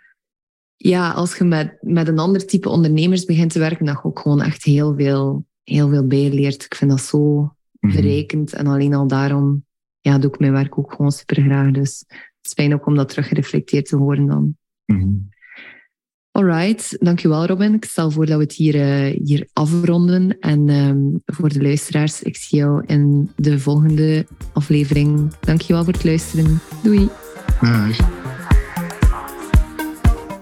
ja, 0.82 1.11
als 1.11 1.38
je 1.38 1.43
met, 1.43 1.77
met 1.82 2.07
een 2.07 2.19
ander 2.19 2.45
type 2.45 2.69
ondernemers 2.69 3.25
begint 3.25 3.51
te 3.51 3.59
werken, 3.59 3.86
dat 3.86 3.95
je 3.95 4.03
ook 4.03 4.19
gewoon 4.19 4.41
echt 4.41 4.63
heel 4.63 4.95
veel, 4.95 5.45
heel 5.63 5.89
veel 5.89 6.07
bijleert. 6.07 6.63
Ik 6.63 6.75
vind 6.75 6.91
dat 6.91 7.01
zo 7.01 7.53
mhm. 7.80 7.93
verrijkend. 7.93 8.53
En 8.53 8.67
alleen 8.67 8.93
al 8.93 9.07
daarom 9.07 9.65
ja, 9.99 10.17
doe 10.17 10.32
ik 10.32 10.39
mijn 10.39 10.51
werk 10.51 10.77
ook 10.77 10.93
gewoon 10.93 11.11
super 11.11 11.41
graag. 11.43 11.71
Dus 11.71 12.03
het 12.07 12.45
is 12.45 12.53
fijn 12.53 12.73
ook 12.73 12.86
om 12.86 12.95
dat 12.95 13.09
terug 13.09 13.27
gereflecteerd 13.27 13.86
te 13.86 13.95
horen 13.95 14.25
dan. 14.25 14.57
Mm 14.86 15.30
Alright, 16.32 16.95
dankjewel 16.99 17.45
Robin. 17.45 17.73
Ik 17.73 17.86
stel 17.86 18.11
voor 18.11 18.25
dat 18.25 18.38
we 18.38 18.43
het 18.43 18.53
hier, 18.53 18.75
uh, 18.75 19.15
hier 19.23 19.49
afronden. 19.53 20.39
En 20.39 20.69
um, 20.69 21.21
voor 21.25 21.49
de 21.49 21.61
luisteraars, 21.61 22.23
ik 22.23 22.38
zie 22.38 22.57
jou 22.57 22.84
in 22.86 23.30
de 23.36 23.59
volgende 23.59 24.25
aflevering. 24.53 25.34
Dankjewel 25.39 25.84
voor 25.84 25.93
het 25.93 26.03
luisteren. 26.03 26.59
Doei. 26.84 27.09
Dag. 27.61 28.28